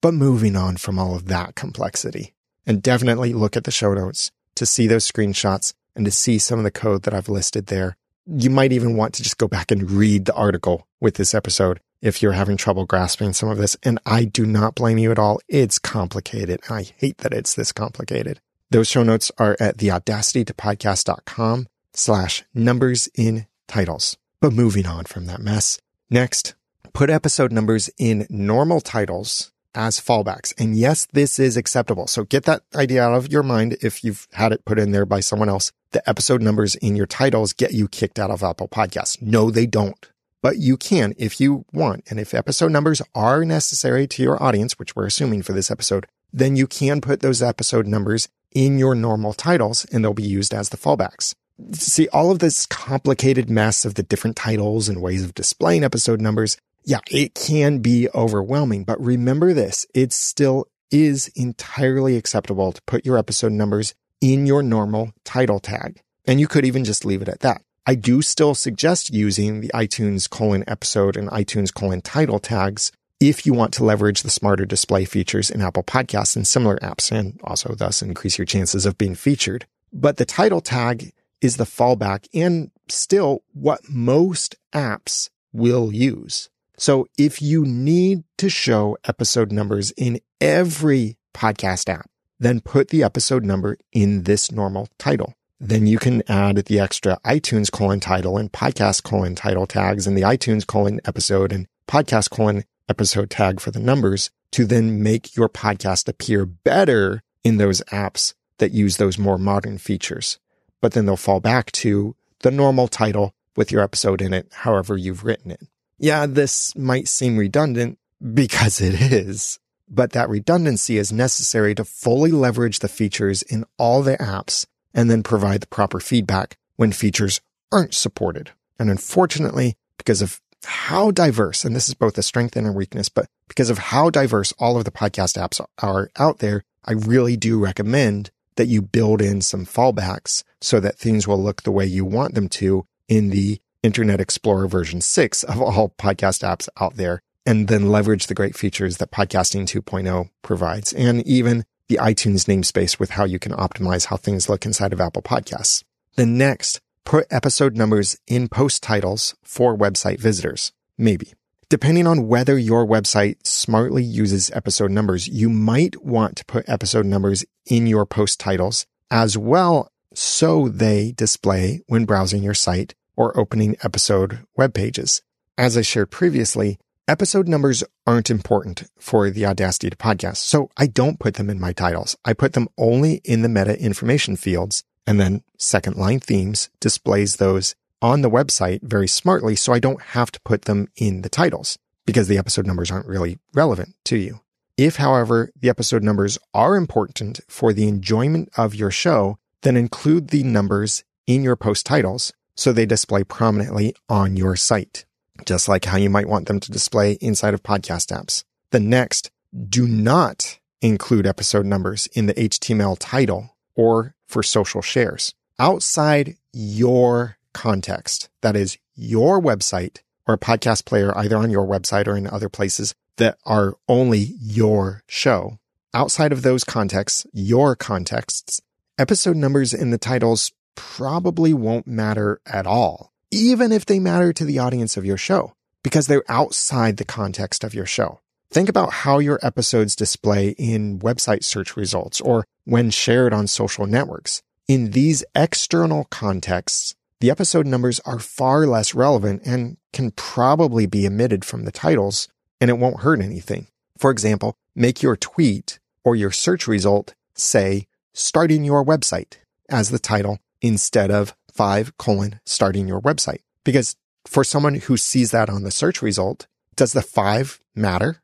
[0.00, 2.34] But moving on from all of that complexity
[2.64, 6.60] and definitely look at the show notes to see those screenshots and to see some
[6.60, 7.96] of the code that I've listed there.
[8.30, 11.80] You might even want to just go back and read the article with this episode
[12.02, 13.76] if you're having trouble grasping some of this.
[13.82, 15.40] And I do not blame you at all.
[15.48, 16.60] It's complicated.
[16.68, 18.40] I hate that it's this complicated.
[18.70, 24.18] Those show notes are at the audacity to podcast.com slash numbers in titles.
[24.40, 25.78] But moving on from that mess.
[26.10, 26.54] Next,
[26.92, 30.52] put episode numbers in normal titles as fallbacks.
[30.58, 32.06] And yes, this is acceptable.
[32.06, 35.06] So get that idea out of your mind if you've had it put in there
[35.06, 35.72] by someone else.
[35.92, 39.20] The episode numbers in your titles get you kicked out of Apple Podcasts.
[39.22, 40.10] No, they don't.
[40.42, 42.04] But you can if you want.
[42.10, 46.06] And if episode numbers are necessary to your audience, which we're assuming for this episode,
[46.32, 50.54] then you can put those episode numbers in your normal titles and they'll be used
[50.54, 51.34] as the fallbacks.
[51.72, 56.20] See, all of this complicated mess of the different titles and ways of displaying episode
[56.20, 62.82] numbers yeah, it can be overwhelming, but remember this, it still is entirely acceptable to
[62.82, 66.00] put your episode numbers in your normal title tag.
[66.26, 67.62] And you could even just leave it at that.
[67.86, 73.46] I do still suggest using the iTunes colon episode and iTunes colon title tags if
[73.46, 77.40] you want to leverage the smarter display features in Apple Podcasts and similar apps and
[77.42, 79.66] also thus increase your chances of being featured.
[79.92, 86.50] But the title tag is the fallback and still what most apps will use.
[86.78, 93.02] So if you need to show episode numbers in every podcast app, then put the
[93.02, 95.34] episode number in this normal title.
[95.58, 100.16] Then you can add the extra iTunes colon title and podcast colon title tags and
[100.16, 105.34] the iTunes colon episode and podcast colon episode tag for the numbers to then make
[105.34, 110.38] your podcast appear better in those apps that use those more modern features.
[110.80, 114.96] But then they'll fall back to the normal title with your episode in it, however
[114.96, 115.62] you've written it.
[115.98, 117.98] Yeah, this might seem redundant
[118.32, 119.58] because it is,
[119.88, 125.10] but that redundancy is necessary to fully leverage the features in all the apps and
[125.10, 127.40] then provide the proper feedback when features
[127.72, 128.52] aren't supported.
[128.78, 133.08] And unfortunately, because of how diverse, and this is both a strength and a weakness,
[133.08, 137.36] but because of how diverse all of the podcast apps are out there, I really
[137.36, 141.86] do recommend that you build in some fallbacks so that things will look the way
[141.86, 146.96] you want them to in the Internet Explorer version 6 of all podcast apps out
[146.96, 152.46] there, and then leverage the great features that Podcasting 2.0 provides, and even the iTunes
[152.46, 155.84] namespace with how you can optimize how things look inside of Apple Podcasts.
[156.16, 160.72] Then next, put episode numbers in post titles for website visitors.
[160.98, 161.34] Maybe.
[161.68, 167.06] Depending on whether your website smartly uses episode numbers, you might want to put episode
[167.06, 173.38] numbers in your post titles as well so they display when browsing your site or
[173.38, 175.22] opening episode web pages.
[175.58, 176.78] As I shared previously,
[177.08, 181.58] episode numbers aren't important for the Audacity to podcast, so I don't put them in
[181.58, 182.16] my titles.
[182.24, 187.36] I put them only in the meta information fields, and then second line themes displays
[187.36, 191.28] those on the website very smartly, so I don't have to put them in the
[191.28, 194.40] titles because the episode numbers aren't really relevant to you.
[194.76, 200.28] If, however, the episode numbers are important for the enjoyment of your show, then include
[200.28, 205.04] the numbers in your post titles so they display prominently on your site,
[205.46, 208.42] just like how you might want them to display inside of podcast apps.
[208.72, 209.30] The next,
[209.68, 217.38] do not include episode numbers in the HTML title or for social shares outside your
[217.52, 218.28] context.
[218.42, 222.48] That is your website or a podcast player either on your website or in other
[222.48, 225.58] places that are only your show.
[225.94, 228.60] Outside of those contexts, your contexts,
[228.98, 234.44] episode numbers in the titles probably won't matter at all, even if they matter to
[234.44, 235.52] the audience of your show,
[235.82, 238.20] because they're outside the context of your show.
[238.52, 243.86] Think about how your episodes display in website search results or when shared on social
[243.86, 244.40] networks.
[244.68, 251.06] In these external contexts, the episode numbers are far less relevant and can probably be
[251.06, 252.28] omitted from the titles
[252.60, 253.66] and it won't hurt anything.
[253.98, 259.98] For example, make your tweet or your search result say starting your website as the
[259.98, 263.40] title instead of five colon starting your website.
[263.64, 263.96] Because
[264.26, 266.46] for someone who sees that on the search result,
[266.76, 268.22] does the five matter?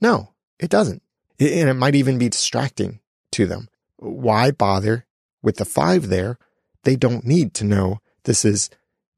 [0.00, 1.02] No, it doesn't.
[1.38, 3.00] And it might even be distracting
[3.32, 3.68] to them.
[3.96, 5.06] Why bother
[5.42, 6.38] with the five there?
[6.84, 8.70] They don't need to know this is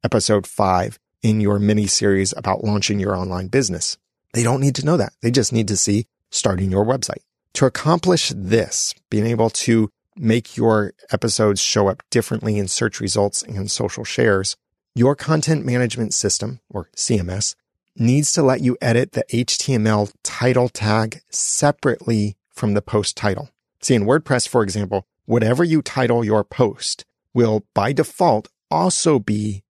[0.04, 3.98] episode five in your mini series about launching your online business.
[4.32, 5.12] They don't need to know that.
[5.20, 7.22] They just need to see starting your website.
[7.54, 13.42] To accomplish this, being able to make your episodes show up differently in search results
[13.42, 14.56] and social shares,
[14.94, 17.54] your content management system or CMS
[17.96, 23.50] needs to let you edit the HTML title tag separately from the post title.
[23.80, 27.04] See, in WordPress, for example, whatever you title your post
[27.34, 29.62] will by default also be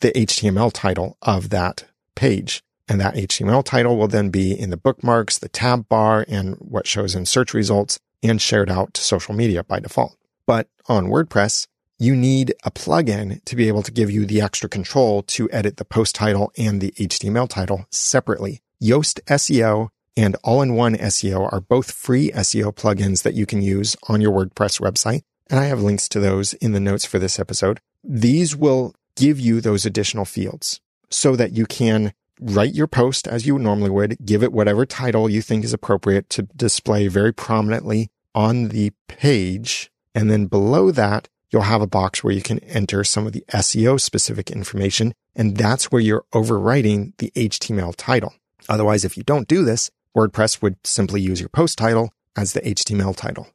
[0.00, 1.84] the HTML title of that
[2.14, 2.62] page.
[2.88, 6.86] And that HTML title will then be in the bookmarks, the tab bar, and what
[6.86, 10.16] shows in search results and shared out to social media by default.
[10.46, 11.66] But on WordPress,
[11.98, 15.76] you need a plugin to be able to give you the extra control to edit
[15.76, 18.60] the post title and the HTML title separately.
[18.80, 24.20] Yoast SEO and All-in-One SEO are both free SEO plugins that you can use on
[24.20, 25.22] your WordPress website.
[25.50, 27.80] And I have links to those in the notes for this episode.
[28.04, 33.46] These will give you those additional fields so that you can write your post as
[33.46, 38.08] you normally would, give it whatever title you think is appropriate to display very prominently
[38.34, 39.90] on the page.
[40.14, 43.44] And then below that, you'll have a box where you can enter some of the
[43.52, 45.12] SEO specific information.
[45.34, 48.34] And that's where you're overwriting the HTML title.
[48.68, 52.60] Otherwise, if you don't do this, WordPress would simply use your post title as the
[52.60, 53.48] HTML title.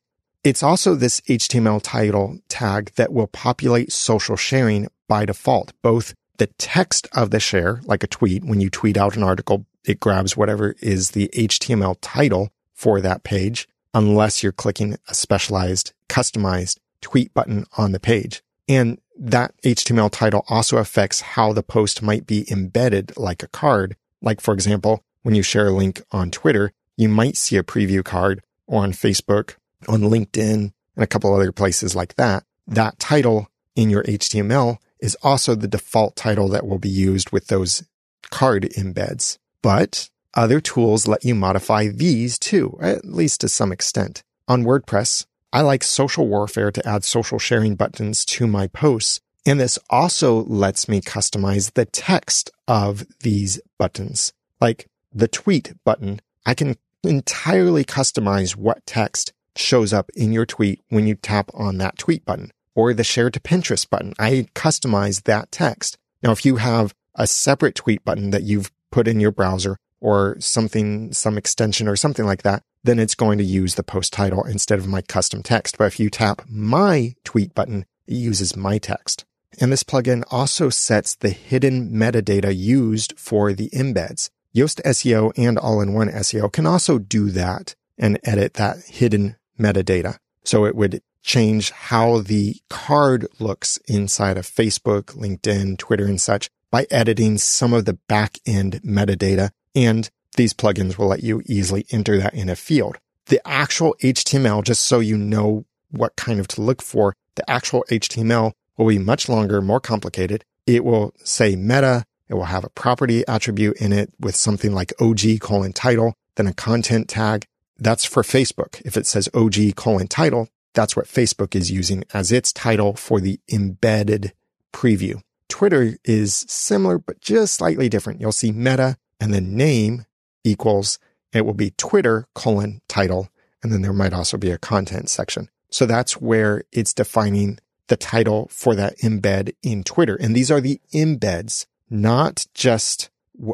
[0.43, 6.47] It's also this HTML title tag that will populate social sharing by default, both the
[6.57, 10.35] text of the share, like a tweet, when you tweet out an article, it grabs
[10.37, 17.33] whatever is the HTML title for that page, unless you're clicking a specialized, customized tweet
[17.33, 18.41] button on the page.
[18.67, 23.95] And that HTML title also affects how the post might be embedded like a card.
[24.21, 28.03] Like, for example, when you share a link on Twitter, you might see a preview
[28.03, 29.55] card or on Facebook,
[29.87, 32.43] on LinkedIn, and a couple other places like that.
[32.65, 37.47] That title in your HTML is also the default title that will be used with
[37.47, 37.83] those
[38.31, 39.37] card embeds.
[39.61, 44.23] But other tools let you modify these too, at least to some extent.
[44.47, 49.19] On WordPress, I like social warfare to add social sharing buttons to my posts.
[49.45, 54.31] And this also lets me customize the text of these buttons.
[54.61, 60.79] Like the tweet button, I can entirely customize what text shows up in your tweet
[60.87, 64.13] when you tap on that tweet button or the share to Pinterest button.
[64.19, 65.97] I customize that text.
[66.21, 70.35] Now, if you have a separate tweet button that you've put in your browser or
[70.39, 74.43] something, some extension or something like that, then it's going to use the post title
[74.43, 75.77] instead of my custom text.
[75.77, 79.25] But if you tap my tweet button, it uses my text.
[79.59, 84.29] And this plugin also sets the hidden metadata used for the embeds.
[84.55, 90.17] Yoast SEO and all-in-one SEO can also do that and edit that hidden metadata.
[90.43, 96.49] So it would change how the card looks inside of Facebook, LinkedIn, Twitter, and such
[96.69, 99.49] by editing some of the back end metadata.
[99.73, 102.97] And these plugins will let you easily enter that in a field.
[103.27, 107.85] The actual HTML, just so you know what kind of to look for, the actual
[107.89, 110.43] HTML will be much longer, more complicated.
[110.67, 112.05] It will say meta.
[112.27, 116.47] It will have a property attribute in it with something like OG colon title, then
[116.47, 117.45] a content tag.
[117.77, 118.81] That's for Facebook.
[118.85, 123.19] If it says OG colon title, that's what Facebook is using as its title for
[123.19, 124.33] the embedded
[124.71, 125.21] preview.
[125.47, 128.19] Twitter is similar, but just slightly different.
[128.19, 130.05] You'll see meta and then name
[130.43, 130.99] equals,
[131.31, 133.29] it will be Twitter colon title.
[133.61, 135.49] And then there might also be a content section.
[135.69, 140.15] So that's where it's defining the title for that embed in Twitter.
[140.15, 143.09] And these are the embeds, not just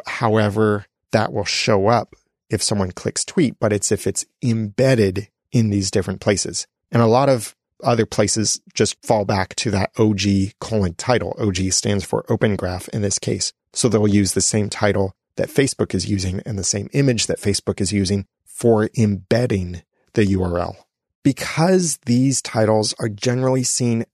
[0.08, 2.16] however that will show up
[2.50, 6.68] if someone clicks tweet, but it's if it's embedded in these different places.
[6.92, 11.36] And a lot of other places just fall back to that OG colon title.
[11.40, 13.54] OG stands for Open Graph in this case.
[13.74, 17.40] So they'll use the same title that Facebook is using and the same image that
[17.40, 19.84] Facebook is using for embedding
[20.14, 20.76] the URL.
[21.24, 24.06] Because these titles are generally seen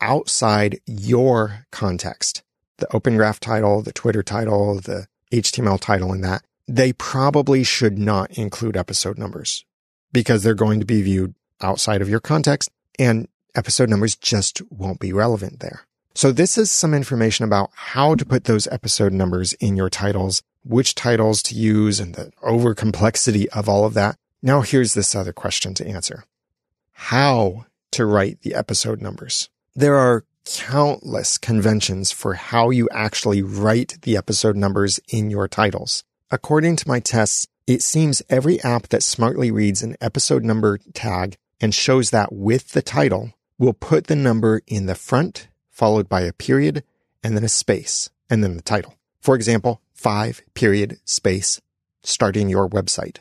[0.00, 2.42] outside your context,
[2.78, 7.98] the Open Graph title, the Twitter title, the HTML title, and that, they probably should
[7.98, 9.64] not include episode numbers
[10.12, 11.34] because they're going to be viewed
[11.64, 15.86] outside of your context and episode numbers just won't be relevant there.
[16.14, 20.42] So this is some information about how to put those episode numbers in your titles,
[20.64, 24.16] which titles to use and the over complexity of all of that.
[24.42, 26.24] Now here's this other question to answer.
[26.92, 29.48] How to write the episode numbers.
[29.74, 36.04] There are countless conventions for how you actually write the episode numbers in your titles.
[36.30, 41.38] According to my tests, it seems every app that smartly reads an episode number tag
[41.60, 46.22] and shows that with the title we'll put the number in the front, followed by
[46.22, 46.84] a period,
[47.22, 48.94] and then a space, and then the title.
[49.20, 51.60] For example, five period space
[52.02, 53.18] starting your website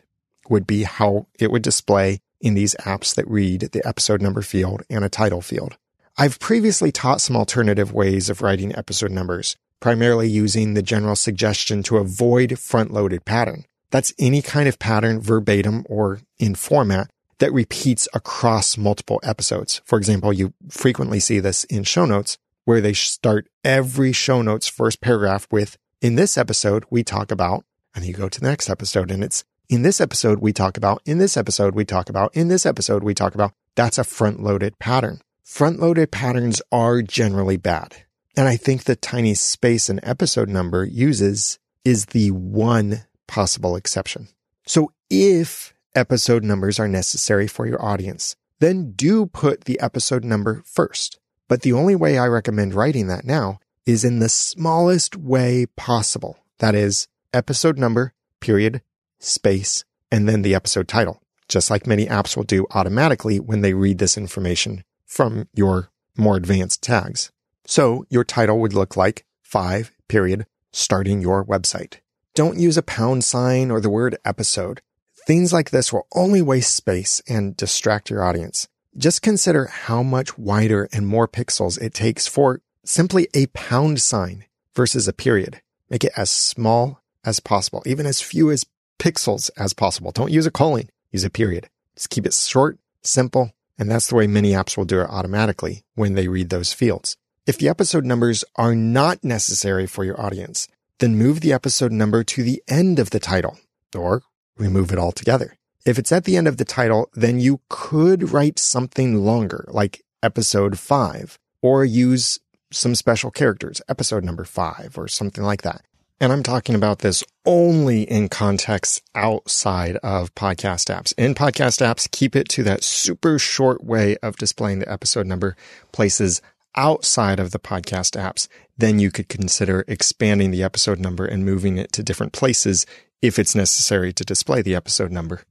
[0.49, 4.83] would be how it would display in these apps that read the episode number field
[4.89, 5.77] and a title field.
[6.17, 11.81] I've previously taught some alternative ways of writing episode numbers, primarily using the general suggestion
[11.83, 13.65] to avoid front-loaded pattern.
[13.89, 17.09] That's any kind of pattern verbatim or in format
[17.43, 19.81] that repeats across multiple episodes.
[19.83, 24.69] For example, you frequently see this in show notes where they start every show notes
[24.69, 28.69] first paragraph with, in this episode, we talk about, and you go to the next
[28.69, 32.33] episode and it's, in this episode, we talk about, in this episode, we talk about,
[32.33, 33.51] in this episode, we talk about.
[33.75, 35.19] That's a front loaded pattern.
[35.43, 38.05] Front loaded patterns are generally bad.
[38.37, 44.29] And I think the tiny space an episode number uses is the one possible exception.
[44.65, 50.63] So if episode numbers are necessary for your audience, then do put the episode number
[50.65, 51.19] first.
[51.47, 56.37] But the only way I recommend writing that now is in the smallest way possible.
[56.59, 58.81] That is episode number, period,
[59.19, 63.73] space, and then the episode title, just like many apps will do automatically when they
[63.73, 67.31] read this information from your more advanced tags.
[67.65, 71.99] So your title would look like five, period, starting your website.
[72.35, 74.81] Don't use a pound sign or the word episode.
[75.25, 78.67] Things like this will only waste space and distract your audience.
[78.97, 84.43] Just consider how much wider and more pixels it takes for simply a pound sign
[84.75, 85.61] versus a period.
[85.89, 88.65] Make it as small as possible, even as few as
[88.99, 90.11] pixels as possible.
[90.11, 91.69] Don't use a colon, use a period.
[91.95, 95.83] Just keep it short, simple, and that's the way many apps will do it automatically
[95.95, 97.15] when they read those fields.
[97.47, 100.67] If the episode numbers are not necessary for your audience,
[100.99, 103.57] then move the episode number to the end of the title
[103.95, 104.21] or
[104.57, 105.57] remove it altogether.
[105.85, 110.03] If it's at the end of the title, then you could write something longer, like
[110.21, 112.39] episode five, or use
[112.71, 115.81] some special characters, episode number five, or something like that.
[116.19, 121.13] And I'm talking about this only in context outside of podcast apps.
[121.17, 125.57] In podcast apps, keep it to that super short way of displaying the episode number
[125.91, 126.41] places
[126.75, 128.47] outside of the podcast apps.
[128.77, 132.85] Then you could consider expanding the episode number and moving it to different places
[133.23, 135.43] if it's necessary to display the episode number.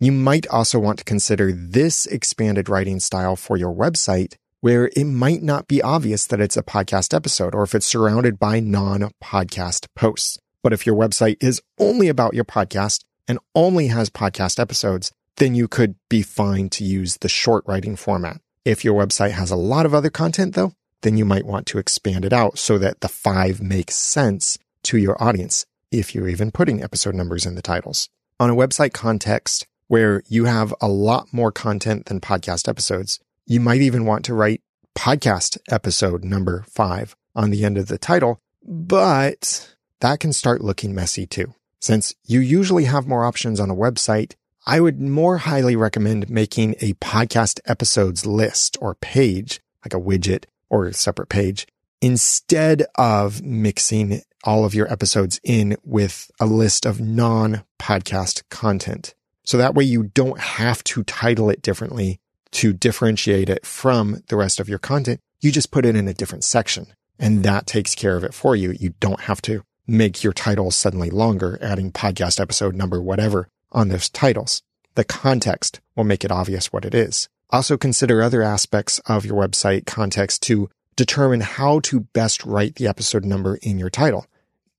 [0.00, 5.04] You might also want to consider this expanded writing style for your website where it
[5.04, 9.86] might not be obvious that it's a podcast episode or if it's surrounded by non-podcast
[9.94, 10.38] posts.
[10.62, 15.54] But if your website is only about your podcast and only has podcast episodes, then
[15.54, 18.40] you could be fine to use the short writing format.
[18.64, 21.78] If your website has a lot of other content though, then you might want to
[21.78, 26.50] expand it out so that the five makes sense to your audience if you're even
[26.50, 28.08] putting episode numbers in the titles.
[28.38, 33.60] On a website context where you have a lot more content than podcast episodes, you
[33.60, 34.62] might even want to write
[34.96, 40.94] podcast episode number five on the end of the title, but that can start looking
[40.94, 41.54] messy too.
[41.80, 44.34] Since you usually have more options on a website,
[44.66, 50.44] I would more highly recommend making a podcast episodes list or page, like a widget
[50.68, 51.66] or a separate page,
[52.00, 59.14] instead of mixing all of your episodes in with a list of non podcast content.
[59.44, 62.20] So that way you don't have to title it differently
[62.52, 65.20] to differentiate it from the rest of your content.
[65.40, 66.88] You just put it in a different section
[67.20, 68.72] and that takes care of it for you.
[68.72, 73.88] You don't have to make your titles suddenly longer, adding podcast episode number, whatever on
[73.88, 74.62] those titles.
[74.94, 77.28] The context will make it obvious what it is.
[77.50, 82.86] Also consider other aspects of your website context to determine how to best write the
[82.86, 84.26] episode number in your title,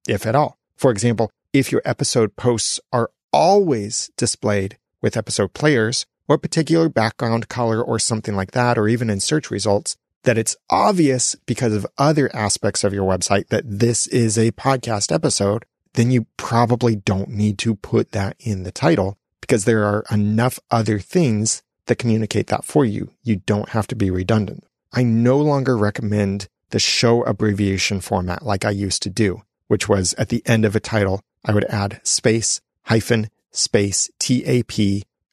[0.08, 0.58] if at all.
[0.76, 7.50] For example, if your episode posts are always displayed with episode players or particular background
[7.50, 11.88] color or something like that, or even in search results, that it's obvious because of
[11.98, 17.30] other aspects of your website that this is a podcast episode, then you probably don't
[17.30, 22.48] need to put that in the title because there are enough other things that communicate
[22.48, 23.12] that for you.
[23.24, 24.64] You don't have to be redundant.
[24.94, 29.42] I no longer recommend the show abbreviation format like I used to do,
[29.72, 34.78] which was at the end of a title, I would add space, hyphen, space, TAP,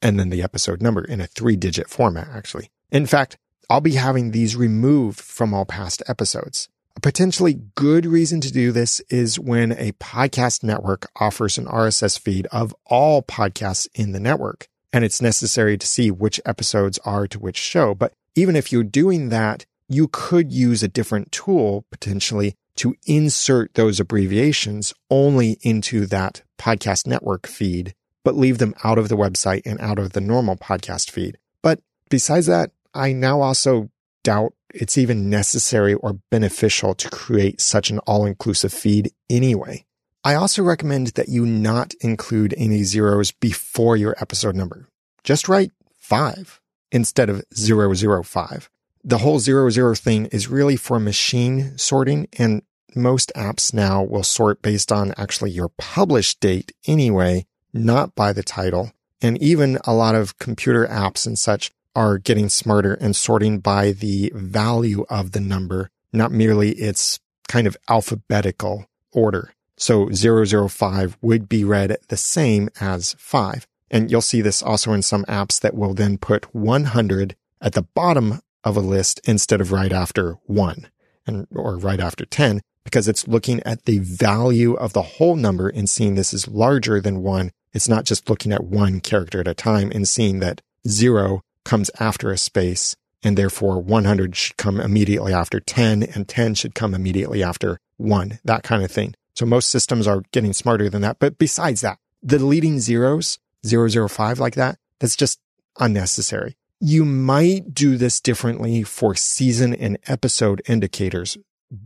[0.01, 2.71] and then the episode number in a three digit format, actually.
[2.89, 3.35] In fact,
[3.69, 6.69] I'll be having these removed from all past episodes.
[6.95, 12.17] A potentially good reason to do this is when a podcast network offers an RSS
[12.17, 17.27] feed of all podcasts in the network, and it's necessary to see which episodes are
[17.27, 17.93] to which show.
[17.93, 23.73] But even if you're doing that, you could use a different tool potentially to insert
[23.73, 29.61] those abbreviations only into that podcast network feed, but leave them out of the website
[29.65, 31.37] and out of the normal podcast feed.
[31.61, 33.89] But besides that, I now also
[34.23, 39.85] doubt it's even necessary or beneficial to create such an all inclusive feed anyway.
[40.23, 44.87] I also recommend that you not include any zeros before your episode number.
[45.23, 46.61] Just write five
[46.91, 48.69] instead of 005.
[49.03, 52.61] The whole zero zero thing is really for machine sorting and
[52.95, 58.43] most apps now will sort based on actually your published date anyway, not by the
[58.43, 58.91] title.
[59.21, 63.91] And even a lot of computer apps and such are getting smarter and sorting by
[63.91, 69.53] the value of the number, not merely its kind of alphabetical order.
[69.75, 73.67] So 005 would be read the same as 5.
[73.91, 77.81] And you'll see this also in some apps that will then put 100 at the
[77.81, 80.87] bottom of a list instead of right after 1
[81.25, 85.69] and or right after 10 because it's looking at the value of the whole number
[85.69, 87.51] and seeing this is larger than 1.
[87.71, 91.91] It's not just looking at one character at a time and seeing that 0 comes
[91.99, 96.95] after a space and therefore 100 should come immediately after 10 and 10 should come
[96.95, 99.13] immediately after 1, that kind of thing.
[99.35, 101.19] So most systems are getting smarter than that.
[101.19, 105.39] But besides that, the leading zeros, 005 like that, that's just
[105.79, 106.57] unnecessary.
[106.79, 111.37] You might do this differently for season and episode indicators,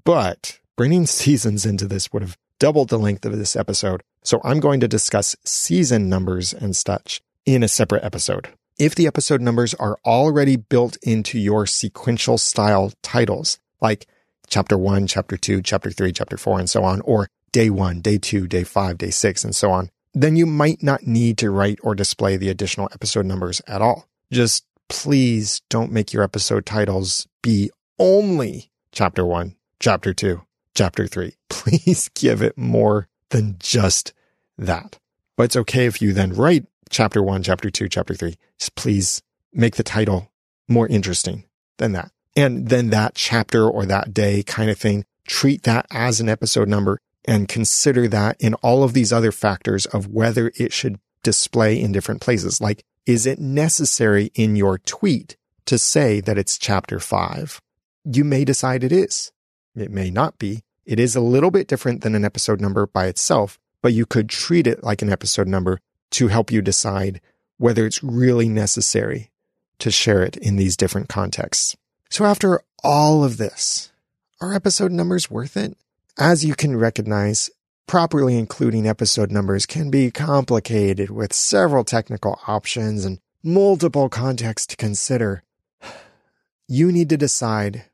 [0.06, 4.02] but bringing seasons into this would have doubled the length of this episode.
[4.24, 8.50] So I'm going to discuss season numbers and such in a separate episode.
[8.80, 14.08] If the episode numbers are already built into your sequential style titles, like
[14.48, 18.18] chapter one, chapter two, chapter three, chapter four, and so on, or day one, day
[18.18, 21.80] two, day five, day six, and so on, then you might not need to write
[21.84, 24.08] or display the additional episode numbers at all.
[24.32, 27.70] Just please don't make your episode titles be
[28.00, 30.42] only chapter one, chapter two,
[30.76, 31.36] chapter three.
[31.50, 34.14] Please give it more than just
[34.58, 34.98] that.
[35.36, 38.36] But it's okay if you then write chapter one, chapter two, chapter three.
[38.60, 39.22] Just please
[39.52, 40.32] make the title
[40.68, 41.46] more interesting
[41.78, 42.12] than that.
[42.36, 46.68] And then that chapter or that day kind of thing, treat that as an episode
[46.68, 51.80] number and consider that in all of these other factors of whether it should display
[51.80, 52.62] in different places.
[52.62, 57.62] Like, is it necessary in your tweet to say that it's chapter five?
[58.04, 59.32] You may decide it is.
[59.76, 60.64] It may not be.
[60.86, 64.30] It is a little bit different than an episode number by itself, but you could
[64.30, 65.80] treat it like an episode number
[66.12, 67.22] to help you decide
[67.58, 69.32] whether it's really necessary
[69.80, 71.76] to share it in these different contexts.
[72.10, 73.92] So after all of this,
[74.42, 75.78] are episode numbers worth it?
[76.20, 77.50] As you can recognize,
[77.88, 84.76] properly including episode numbers can be complicated with several technical options and multiple contexts to
[84.76, 85.44] consider.
[86.66, 87.86] You need to decide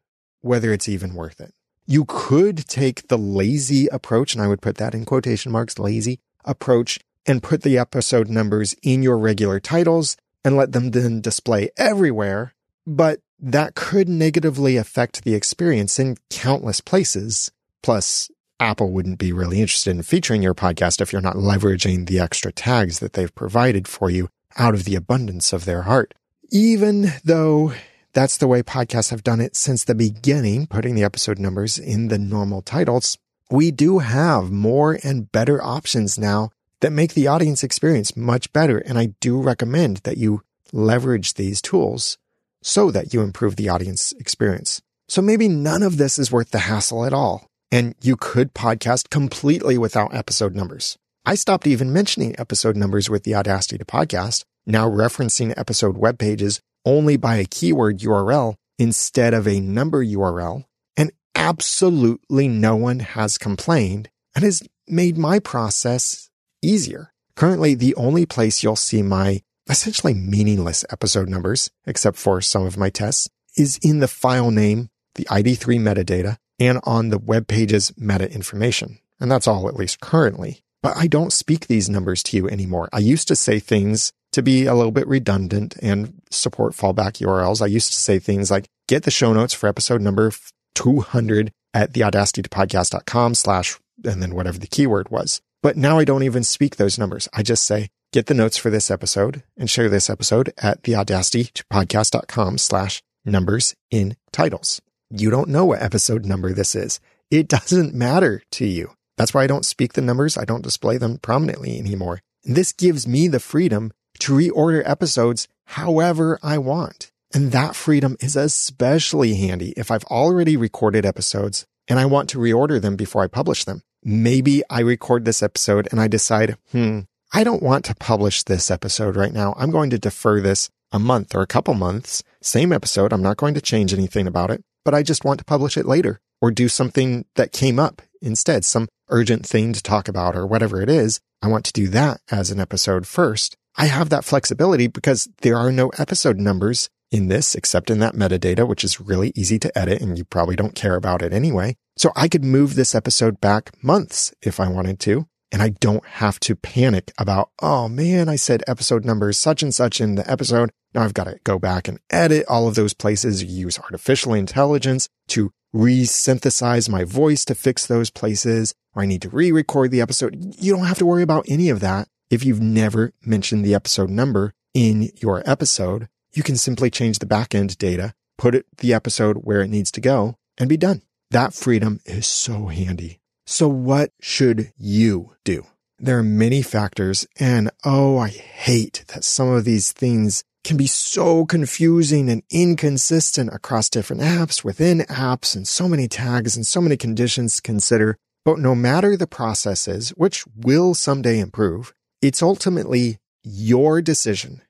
[0.42, 1.54] whether it's even worth it.
[1.92, 6.20] You could take the lazy approach, and I would put that in quotation marks, lazy
[6.46, 10.16] approach and put the episode numbers in your regular titles
[10.46, 12.54] and let them then display everywhere.
[12.86, 17.50] But that could negatively affect the experience in countless places.
[17.82, 18.30] Plus,
[18.60, 22.52] Apple wouldn't be really interested in featuring your podcast if you're not leveraging the extra
[22.52, 24.30] tags that they've provided for you
[24.60, 26.14] out of the abundance of their heart.
[26.52, 27.74] Even though
[28.20, 32.10] that's the way podcasts have done it since the beginning, putting the episode numbers in
[32.10, 33.18] the normal titles,
[33.50, 36.50] we do have more and better options now
[36.82, 38.80] that make the audience experience much better.
[38.80, 40.42] And I do recommend that you
[40.74, 42.18] leverage these tools
[42.62, 44.82] so that you improve the audience experience.
[45.08, 47.48] So maybe none of this is worth the hassle at all.
[47.72, 50.98] And you could podcast completely without episode numbers.
[51.26, 56.20] I stopped even mentioning episode numbers with the Audacity to podcast, now referencing episode web
[56.20, 56.60] pages
[56.90, 60.64] only by a keyword URL instead of a number URL.
[60.98, 66.30] And absolutely no one has complained and has made my process
[66.64, 67.14] easier.
[67.36, 72.76] Currently, the only place you'll see my essentially meaningless episode numbers, except for some of
[72.76, 77.92] my tests, is in the file name the ID3 metadata, and on the web page's
[77.98, 79.00] meta information.
[79.20, 80.64] And that's all, at least currently.
[80.82, 82.90] But I don't speak these numbers to you anymore.
[82.94, 87.62] I used to say things to be a little bit redundant and support fallback URLs.
[87.62, 90.32] I used to say things like get the show notes for episode number
[90.76, 95.42] 200 at theaudacitytopodcast.com slash, and then whatever the keyword was.
[95.62, 97.28] But now I don't even speak those numbers.
[97.34, 102.58] I just say, get the notes for this episode and share this episode at theaudacitytopodcast.com
[102.58, 104.82] slash numbers in titles.
[105.10, 107.00] You don't know what episode number this is.
[107.30, 108.92] It doesn't matter to you.
[109.18, 110.38] That's why I don't speak the numbers.
[110.38, 112.22] I don't display them prominently anymore.
[112.44, 117.12] This gives me the freedom to reorder episodes however I want.
[117.34, 122.40] And that freedom is especially handy if I've already recorded episodes and I want to
[122.40, 123.82] reorder them before I publish them.
[124.04, 127.02] Maybe I record this episode and I decide, hmm,
[127.34, 129.54] I don't want to publish this episode right now.
[129.58, 132.24] I'm going to defer this a month or a couple months.
[132.42, 133.14] Same episode.
[133.14, 135.86] I'm not going to change anything about it, but I just want to publish it
[135.86, 140.48] later or do something that came up instead, some urgent thing to talk about or
[140.48, 141.20] whatever it is.
[141.42, 143.58] I want to do that as an episode first.
[143.78, 148.16] I have that flexibility because there are no episode numbers in this except in that
[148.16, 151.76] metadata, which is really easy to edit and you probably don't care about it anyway.
[151.98, 155.28] So I could move this episode back months if I wanted to.
[155.52, 159.74] And I don't have to panic about, oh man, I said episode number such and
[159.74, 160.70] such in the episode.
[160.94, 165.10] Now I've got to go back and edit all of those places, use artificial intelligence
[165.30, 170.56] to resynthesize my voice to fix those places, or I need to re-record the episode.
[170.60, 174.10] You don't have to worry about any of that if you've never mentioned the episode
[174.10, 179.38] number in your episode you can simply change the backend data, put it, the episode
[179.38, 181.02] where it needs to go, and be done.
[181.32, 183.20] That freedom is so handy.
[183.46, 185.66] So what should you do?
[185.98, 190.88] There are many factors and oh, I hate that some of these things can be
[190.88, 196.82] so confusing and inconsistent across different apps, within apps, and so many tags and so
[196.82, 198.18] many conditions to consider.
[198.46, 204.62] But no matter the processes, which will someday improve, it's ultimately your decision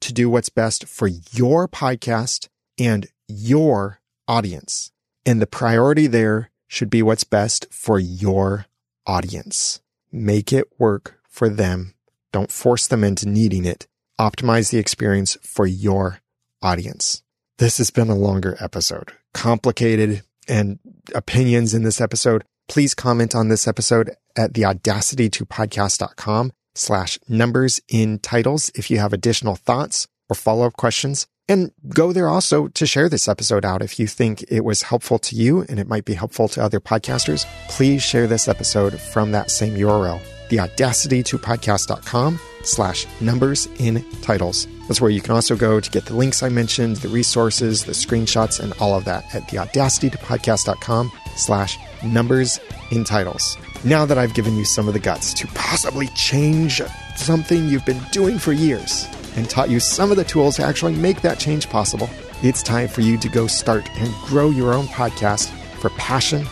[0.00, 2.48] to do what's best for your podcast
[2.78, 4.92] and your audience.
[5.26, 8.66] And the priority there should be what's best for your
[9.06, 9.80] audience.
[10.12, 11.94] Make it work for them.
[12.32, 13.86] Don't force them into needing it.
[14.20, 16.20] Optimize the experience for your
[16.62, 17.22] audience.
[17.58, 20.78] This has been a longer episode, complicated and
[21.14, 22.44] opinions in this episode.
[22.68, 29.56] Please comment on this episode at theaudacitytopodcast.com slash numbers in titles if you have additional
[29.56, 31.26] thoughts or follow up questions.
[31.50, 33.80] And go there also to share this episode out.
[33.80, 36.78] If you think it was helpful to you and it might be helpful to other
[36.78, 40.20] podcasters, please share this episode from that same URL,
[40.50, 44.66] the audacitytopodcast.com slash numbers in titles.
[44.88, 47.92] That's where you can also go to get the links I mentioned, the resources, the
[47.92, 52.60] screenshots, and all of that at the audacitytopodcast.com slash numbers
[52.90, 53.56] in titles.
[53.84, 56.82] Now that I've given you some of the guts to possibly change
[57.16, 59.06] something you've been doing for years
[59.36, 62.10] and taught you some of the tools to actually make that change possible,
[62.42, 65.48] it's time for you to go start and grow your own podcast
[65.78, 66.44] for passion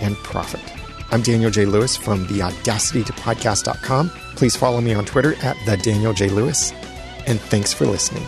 [0.00, 0.60] and profit.
[1.12, 1.64] I'm Daniel J.
[1.64, 4.10] Lewis from the Audacity to Podcast.com.
[4.34, 6.28] Please follow me on Twitter at the Daniel J.
[6.28, 6.72] Lewis.
[7.26, 8.24] And thanks for listening.